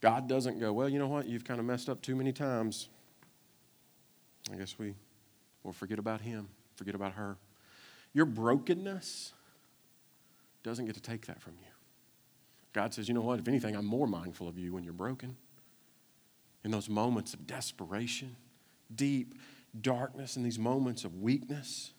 God 0.00 0.28
doesn't 0.28 0.58
go, 0.58 0.72
well, 0.72 0.88
you 0.88 0.98
know 0.98 1.06
what? 1.06 1.28
You've 1.28 1.44
kind 1.44 1.60
of 1.60 1.66
messed 1.66 1.88
up 1.88 2.02
too 2.02 2.16
many 2.16 2.32
times. 2.32 2.88
I 4.52 4.56
guess 4.56 4.80
we 4.80 4.96
will 5.62 5.72
forget 5.72 6.00
about 6.00 6.22
him, 6.22 6.48
forget 6.74 6.96
about 6.96 7.12
her. 7.12 7.36
Your 8.12 8.26
brokenness 8.26 9.32
doesn't 10.64 10.86
get 10.86 10.96
to 10.96 11.00
take 11.00 11.26
that 11.26 11.40
from 11.40 11.52
you. 11.60 11.70
God 12.72 12.92
says, 12.94 13.06
you 13.06 13.14
know 13.14 13.20
what? 13.20 13.38
If 13.38 13.46
anything, 13.46 13.76
I'm 13.76 13.86
more 13.86 14.08
mindful 14.08 14.48
of 14.48 14.58
you 14.58 14.72
when 14.72 14.82
you're 14.82 14.92
broken. 14.92 15.36
In 16.64 16.72
those 16.72 16.88
moments 16.88 17.32
of 17.32 17.46
desperation, 17.46 18.34
deep 18.92 19.36
darkness 19.78 20.36
and 20.36 20.44
these 20.44 20.58
moments 20.58 21.04
of 21.04 21.16
weakness. 21.16 21.92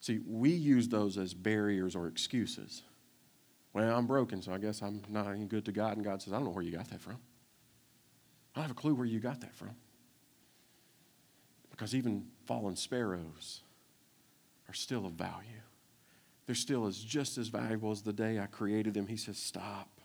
See, 0.00 0.20
we 0.26 0.50
use 0.50 0.88
those 0.88 1.18
as 1.18 1.34
barriers 1.34 1.96
or 1.96 2.06
excuses. 2.06 2.82
Well, 3.72 3.96
I'm 3.96 4.06
broken, 4.06 4.40
so 4.40 4.52
I 4.52 4.58
guess 4.58 4.82
I'm 4.82 5.02
not 5.08 5.28
any 5.28 5.44
good 5.44 5.64
to 5.66 5.72
God. 5.72 5.96
And 5.96 6.04
God 6.04 6.22
says, 6.22 6.32
I 6.32 6.36
don't 6.36 6.46
know 6.46 6.50
where 6.50 6.64
you 6.64 6.72
got 6.72 6.88
that 6.90 7.00
from. 7.00 7.18
I 8.54 8.60
don't 8.60 8.62
have 8.62 8.70
a 8.70 8.80
clue 8.80 8.94
where 8.94 9.06
you 9.06 9.20
got 9.20 9.40
that 9.42 9.54
from. 9.54 9.76
Because 11.70 11.94
even 11.94 12.26
fallen 12.46 12.74
sparrows 12.74 13.60
are 14.68 14.74
still 14.74 15.04
of 15.04 15.12
value. 15.12 15.60
They're 16.46 16.54
still 16.54 16.86
as 16.86 16.98
just 16.98 17.36
as 17.36 17.48
valuable 17.48 17.90
as 17.90 18.02
the 18.02 18.12
day 18.12 18.38
I 18.38 18.46
created 18.46 18.94
them. 18.94 19.08
He 19.08 19.16
says, 19.16 19.36
Stop. 19.36 20.00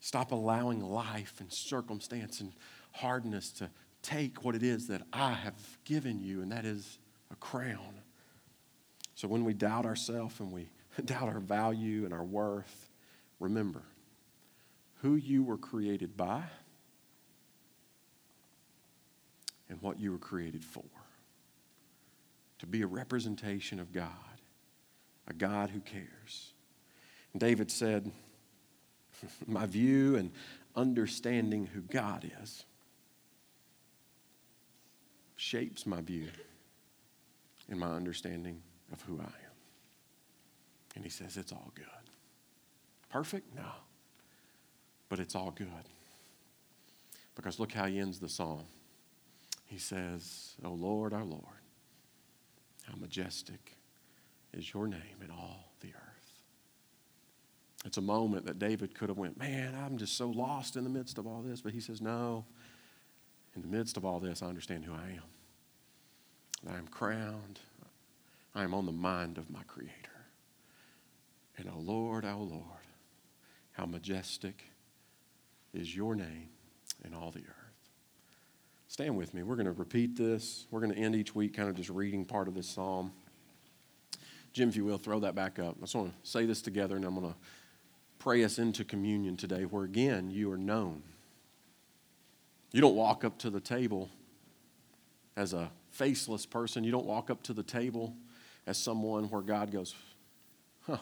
Stop 0.00 0.32
allowing 0.32 0.80
life 0.80 1.34
and 1.38 1.50
circumstance 1.52 2.40
and 2.40 2.52
hardness 2.90 3.50
to 3.52 3.70
take 4.02 4.44
what 4.44 4.54
it 4.54 4.62
is 4.62 4.88
that 4.88 5.02
I 5.12 5.32
have 5.32 5.54
given 5.84 6.22
you, 6.22 6.42
and 6.42 6.52
that 6.52 6.64
is 6.64 6.98
a 7.30 7.36
crown. 7.36 8.00
So 9.14 9.28
when 9.28 9.44
we 9.44 9.54
doubt 9.54 9.86
ourselves 9.86 10.40
and 10.40 10.52
we 10.52 10.68
doubt 11.04 11.28
our 11.28 11.40
value 11.40 12.04
and 12.04 12.12
our 12.12 12.24
worth, 12.24 12.90
remember 13.38 13.82
who 15.00 15.14
you 15.14 15.42
were 15.42 15.58
created 15.58 16.16
by 16.16 16.42
and 19.68 19.80
what 19.80 19.98
you 19.98 20.12
were 20.12 20.18
created 20.18 20.64
for. 20.64 20.84
To 22.58 22.66
be 22.66 22.82
a 22.82 22.86
representation 22.86 23.80
of 23.80 23.92
God, 23.92 24.08
a 25.26 25.32
God 25.32 25.70
who 25.70 25.80
cares. 25.80 26.52
And 27.32 27.40
David 27.40 27.70
said, 27.70 28.12
my 29.46 29.66
view 29.66 30.16
and 30.16 30.30
understanding 30.76 31.66
who 31.66 31.80
God 31.80 32.30
is 32.42 32.64
shapes 35.42 35.86
my 35.86 36.00
view 36.00 36.28
and 37.68 37.80
my 37.80 37.90
understanding 37.90 38.62
of 38.92 39.02
who 39.02 39.18
I 39.18 39.24
am. 39.24 39.56
And 40.94 41.04
he 41.04 41.10
says, 41.10 41.36
It's 41.36 41.50
all 41.50 41.72
good. 41.74 41.86
Perfect? 43.10 43.52
No. 43.56 43.66
But 45.08 45.18
it's 45.18 45.34
all 45.34 45.50
good. 45.50 45.66
Because 47.34 47.58
look 47.58 47.72
how 47.72 47.86
he 47.86 47.98
ends 47.98 48.20
the 48.20 48.28
psalm. 48.28 48.64
He 49.66 49.78
says, 49.78 50.54
O 50.64 50.70
Lord, 50.70 51.12
our 51.12 51.24
Lord, 51.24 51.64
how 52.84 52.94
majestic 52.96 53.76
is 54.52 54.72
your 54.72 54.86
name 54.86 55.22
in 55.24 55.30
all 55.30 55.72
the 55.80 55.88
earth. 55.88 56.32
It's 57.84 57.96
a 57.96 58.02
moment 58.02 58.46
that 58.46 58.60
David 58.60 58.94
could 58.94 59.08
have 59.08 59.18
went, 59.18 59.38
man, 59.38 59.74
I'm 59.74 59.98
just 59.98 60.16
so 60.16 60.28
lost 60.28 60.76
in 60.76 60.84
the 60.84 60.90
midst 60.90 61.18
of 61.18 61.26
all 61.26 61.42
this. 61.42 61.60
But 61.60 61.72
he 61.72 61.80
says, 61.80 62.00
no, 62.00 62.44
in 63.54 63.62
the 63.62 63.68
midst 63.68 63.96
of 63.96 64.04
all 64.04 64.20
this, 64.20 64.42
I 64.42 64.46
understand 64.46 64.84
who 64.84 64.92
I 64.92 65.16
am. 65.16 66.72
I 66.72 66.78
am 66.78 66.86
crowned. 66.88 67.60
I 68.54 68.64
am 68.64 68.74
on 68.74 68.86
the 68.86 68.92
mind 68.92 69.38
of 69.38 69.50
my 69.50 69.62
Creator. 69.66 69.92
And, 71.56 71.68
O 71.68 71.72
oh 71.76 71.80
Lord, 71.80 72.24
O 72.24 72.30
oh 72.30 72.42
Lord, 72.42 72.86
how 73.72 73.86
majestic 73.86 74.64
is 75.74 75.94
your 75.94 76.14
name 76.14 76.48
in 77.04 77.14
all 77.14 77.30
the 77.30 77.40
earth. 77.40 77.90
Stand 78.88 79.16
with 79.16 79.32
me. 79.32 79.42
We're 79.42 79.56
going 79.56 79.66
to 79.66 79.72
repeat 79.72 80.16
this. 80.16 80.66
We're 80.70 80.80
going 80.80 80.92
to 80.92 80.98
end 80.98 81.16
each 81.16 81.34
week 81.34 81.54
kind 81.54 81.68
of 81.68 81.74
just 81.74 81.88
reading 81.88 82.24
part 82.24 82.46
of 82.46 82.54
this 82.54 82.68
psalm. 82.68 83.12
Jim, 84.52 84.68
if 84.68 84.76
you 84.76 84.84
will, 84.84 84.98
throw 84.98 85.20
that 85.20 85.34
back 85.34 85.58
up. 85.58 85.76
I 85.78 85.80
just 85.80 85.94
want 85.94 86.12
to 86.12 86.30
say 86.30 86.44
this 86.44 86.60
together, 86.60 86.96
and 86.96 87.04
I'm 87.04 87.14
going 87.14 87.32
to 87.32 87.38
pray 88.18 88.44
us 88.44 88.58
into 88.58 88.84
communion 88.84 89.36
today, 89.36 89.62
where 89.62 89.84
again, 89.84 90.30
you 90.30 90.52
are 90.52 90.58
known. 90.58 91.02
You 92.72 92.80
don't 92.80 92.96
walk 92.96 93.24
up 93.24 93.38
to 93.38 93.50
the 93.50 93.60
table 93.60 94.08
as 95.36 95.52
a 95.52 95.70
faceless 95.90 96.46
person. 96.46 96.84
You 96.84 96.92
don't 96.92 97.06
walk 97.06 97.30
up 97.30 97.42
to 97.44 97.52
the 97.52 97.62
table 97.62 98.14
as 98.66 98.78
someone 98.78 99.24
where 99.24 99.42
God 99.42 99.70
goes, 99.70 99.94
huh, 100.86 100.98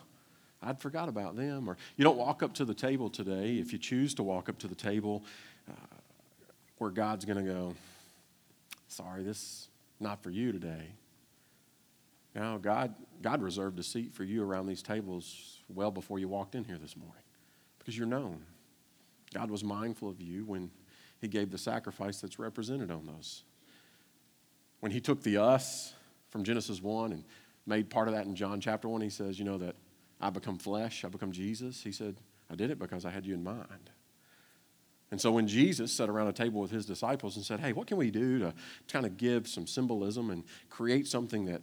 I'd 0.62 0.80
forgot 0.80 1.08
about 1.08 1.36
them. 1.36 1.68
Or 1.68 1.76
you 1.96 2.04
don't 2.04 2.16
walk 2.16 2.42
up 2.42 2.54
to 2.54 2.64
the 2.64 2.74
table 2.74 3.08
today, 3.08 3.58
if 3.58 3.72
you 3.72 3.78
choose 3.78 4.14
to 4.14 4.22
walk 4.22 4.48
up 4.48 4.58
to 4.58 4.68
the 4.68 4.74
table, 4.74 5.24
uh, 5.70 5.96
where 6.78 6.90
God's 6.90 7.24
going 7.24 7.44
to 7.44 7.50
go, 7.50 7.74
sorry, 8.88 9.22
this 9.22 9.36
is 9.36 9.68
not 10.00 10.22
for 10.22 10.30
you 10.30 10.50
today. 10.50 10.92
Now, 12.34 12.58
God, 12.58 12.94
God 13.22 13.42
reserved 13.42 13.78
a 13.78 13.82
seat 13.82 14.12
for 14.12 14.24
you 14.24 14.42
around 14.42 14.66
these 14.66 14.82
tables 14.82 15.58
well 15.68 15.90
before 15.90 16.18
you 16.18 16.28
walked 16.28 16.54
in 16.54 16.64
here 16.64 16.78
this 16.78 16.96
morning 16.96 17.22
because 17.78 17.96
you're 17.96 18.06
known. 18.06 18.42
God 19.34 19.50
was 19.50 19.62
mindful 19.62 20.08
of 20.08 20.20
you 20.20 20.44
when 20.44 20.70
He 21.20 21.28
gave 21.28 21.50
the 21.50 21.58
sacrifice 21.58 22.20
that's 22.20 22.38
represented 22.38 22.90
on 22.90 23.06
those. 23.06 23.44
When 24.80 24.92
He 24.92 25.00
took 25.00 25.22
the 25.22 25.36
us 25.36 25.92
from 26.30 26.44
Genesis 26.44 26.82
1 26.82 27.12
and 27.12 27.24
made 27.66 27.90
part 27.90 28.08
of 28.08 28.14
that 28.14 28.26
in 28.26 28.34
John 28.34 28.60
chapter 28.60 28.88
1, 28.88 29.00
He 29.00 29.10
says, 29.10 29.38
You 29.38 29.44
know, 29.44 29.58
that 29.58 29.76
I 30.20 30.30
become 30.30 30.56
flesh, 30.56 31.04
I 31.04 31.08
become 31.08 31.32
Jesus. 31.32 31.82
He 31.82 31.92
said, 31.92 32.16
I 32.50 32.54
did 32.54 32.70
it 32.70 32.78
because 32.78 33.04
I 33.04 33.10
had 33.10 33.24
you 33.24 33.34
in 33.34 33.44
mind. 33.44 33.90
And 35.10 35.20
so 35.20 35.32
when 35.32 35.48
Jesus 35.48 35.92
sat 35.92 36.08
around 36.08 36.28
a 36.28 36.32
table 36.32 36.60
with 36.60 36.70
his 36.70 36.86
disciples 36.86 37.36
and 37.36 37.44
said, 37.44 37.60
Hey, 37.60 37.72
what 37.72 37.86
can 37.86 37.96
we 37.96 38.10
do 38.10 38.38
to 38.38 38.54
kind 38.88 39.06
of 39.06 39.16
give 39.16 39.48
some 39.48 39.66
symbolism 39.66 40.30
and 40.30 40.44
create 40.68 41.06
something 41.08 41.46
that, 41.46 41.62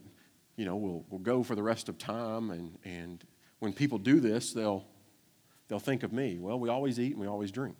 you 0.57 0.65
know, 0.65 0.75
will, 0.75 1.05
will 1.09 1.19
go 1.19 1.43
for 1.43 1.55
the 1.55 1.63
rest 1.63 1.87
of 1.87 1.97
time? 1.97 2.51
And, 2.51 2.77
and 2.83 3.23
when 3.59 3.73
people 3.73 3.97
do 3.97 4.19
this, 4.19 4.51
they'll, 4.51 4.85
they'll 5.67 5.79
think 5.79 6.03
of 6.03 6.11
me. 6.11 6.39
Well, 6.39 6.59
we 6.59 6.69
always 6.69 6.99
eat 6.99 7.13
and 7.13 7.21
we 7.21 7.27
always 7.27 7.51
drink. 7.51 7.75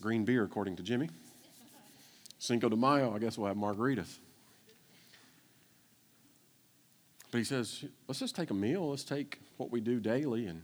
Green 0.00 0.24
beer, 0.24 0.44
according 0.44 0.76
to 0.76 0.82
Jimmy. 0.82 1.08
Cinco 2.38 2.68
de 2.68 2.76
Mayo, 2.76 3.14
I 3.14 3.18
guess 3.18 3.38
we'll 3.38 3.48
have 3.48 3.56
margaritas. 3.56 4.18
But 7.30 7.38
he 7.38 7.44
says, 7.44 7.84
let's 8.06 8.20
just 8.20 8.36
take 8.36 8.50
a 8.50 8.54
meal. 8.54 8.90
Let's 8.90 9.04
take 9.04 9.40
what 9.56 9.70
we 9.70 9.80
do 9.80 10.00
daily 10.00 10.46
and 10.46 10.62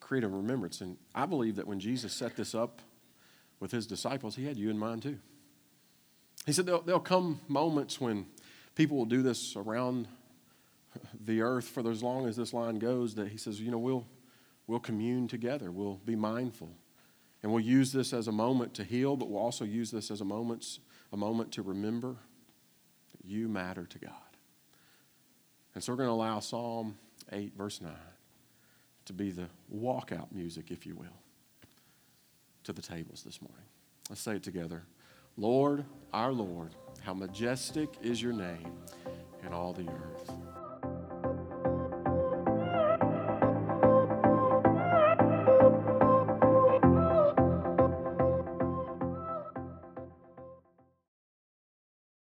create 0.00 0.24
a 0.24 0.28
remembrance. 0.28 0.80
And 0.80 0.96
I 1.14 1.26
believe 1.26 1.56
that 1.56 1.66
when 1.66 1.80
Jesus 1.80 2.12
set 2.12 2.36
this 2.36 2.54
up 2.54 2.82
with 3.60 3.70
his 3.70 3.86
disciples, 3.86 4.36
he 4.36 4.44
had 4.44 4.56
you 4.56 4.70
in 4.70 4.78
mind 4.78 5.02
too. 5.02 5.18
He 6.46 6.52
said 6.52 6.66
there'll, 6.66 6.82
there'll 6.82 7.00
come 7.00 7.40
moments 7.48 8.00
when 8.00 8.26
people 8.74 8.96
will 8.96 9.06
do 9.06 9.22
this 9.22 9.56
around 9.56 10.08
the 11.24 11.40
earth 11.40 11.68
for 11.68 11.88
as 11.90 12.02
long 12.02 12.28
as 12.28 12.36
this 12.36 12.52
line 12.52 12.78
goes 12.78 13.14
that 13.14 13.28
he 13.28 13.38
says, 13.38 13.60
you 13.60 13.70
know, 13.70 13.78
we'll, 13.78 14.06
we'll 14.66 14.80
commune 14.80 15.26
together, 15.26 15.70
we'll 15.70 16.00
be 16.04 16.16
mindful. 16.16 16.70
And 17.44 17.52
we'll 17.52 17.62
use 17.62 17.92
this 17.92 18.14
as 18.14 18.26
a 18.26 18.32
moment 18.32 18.72
to 18.76 18.84
heal, 18.84 19.18
but 19.18 19.28
we'll 19.28 19.42
also 19.42 19.66
use 19.66 19.90
this 19.90 20.10
as 20.10 20.22
a 20.22 20.24
moment, 20.24 20.78
a 21.12 21.16
moment 21.18 21.52
to 21.52 21.62
remember 21.62 22.16
that 23.12 23.22
you 23.22 23.48
matter 23.48 23.84
to 23.84 23.98
God. 23.98 24.12
And 25.74 25.84
so 25.84 25.92
we're 25.92 25.98
going 25.98 26.08
to 26.08 26.14
allow 26.14 26.40
Psalm 26.40 26.96
8, 27.30 27.52
verse 27.54 27.82
9 27.82 27.92
to 29.04 29.12
be 29.12 29.30
the 29.30 29.50
walkout 29.70 30.32
music, 30.32 30.70
if 30.70 30.86
you 30.86 30.94
will, 30.94 31.18
to 32.62 32.72
the 32.72 32.80
tables 32.80 33.22
this 33.22 33.42
morning. 33.42 33.66
Let's 34.08 34.22
say 34.22 34.36
it 34.36 34.42
together. 34.42 34.84
Lord, 35.36 35.84
our 36.14 36.32
Lord, 36.32 36.74
how 37.02 37.12
majestic 37.12 37.90
is 38.00 38.22
your 38.22 38.32
name 38.32 38.72
in 39.44 39.52
all 39.52 39.74
the 39.74 39.86
earth. 39.86 40.63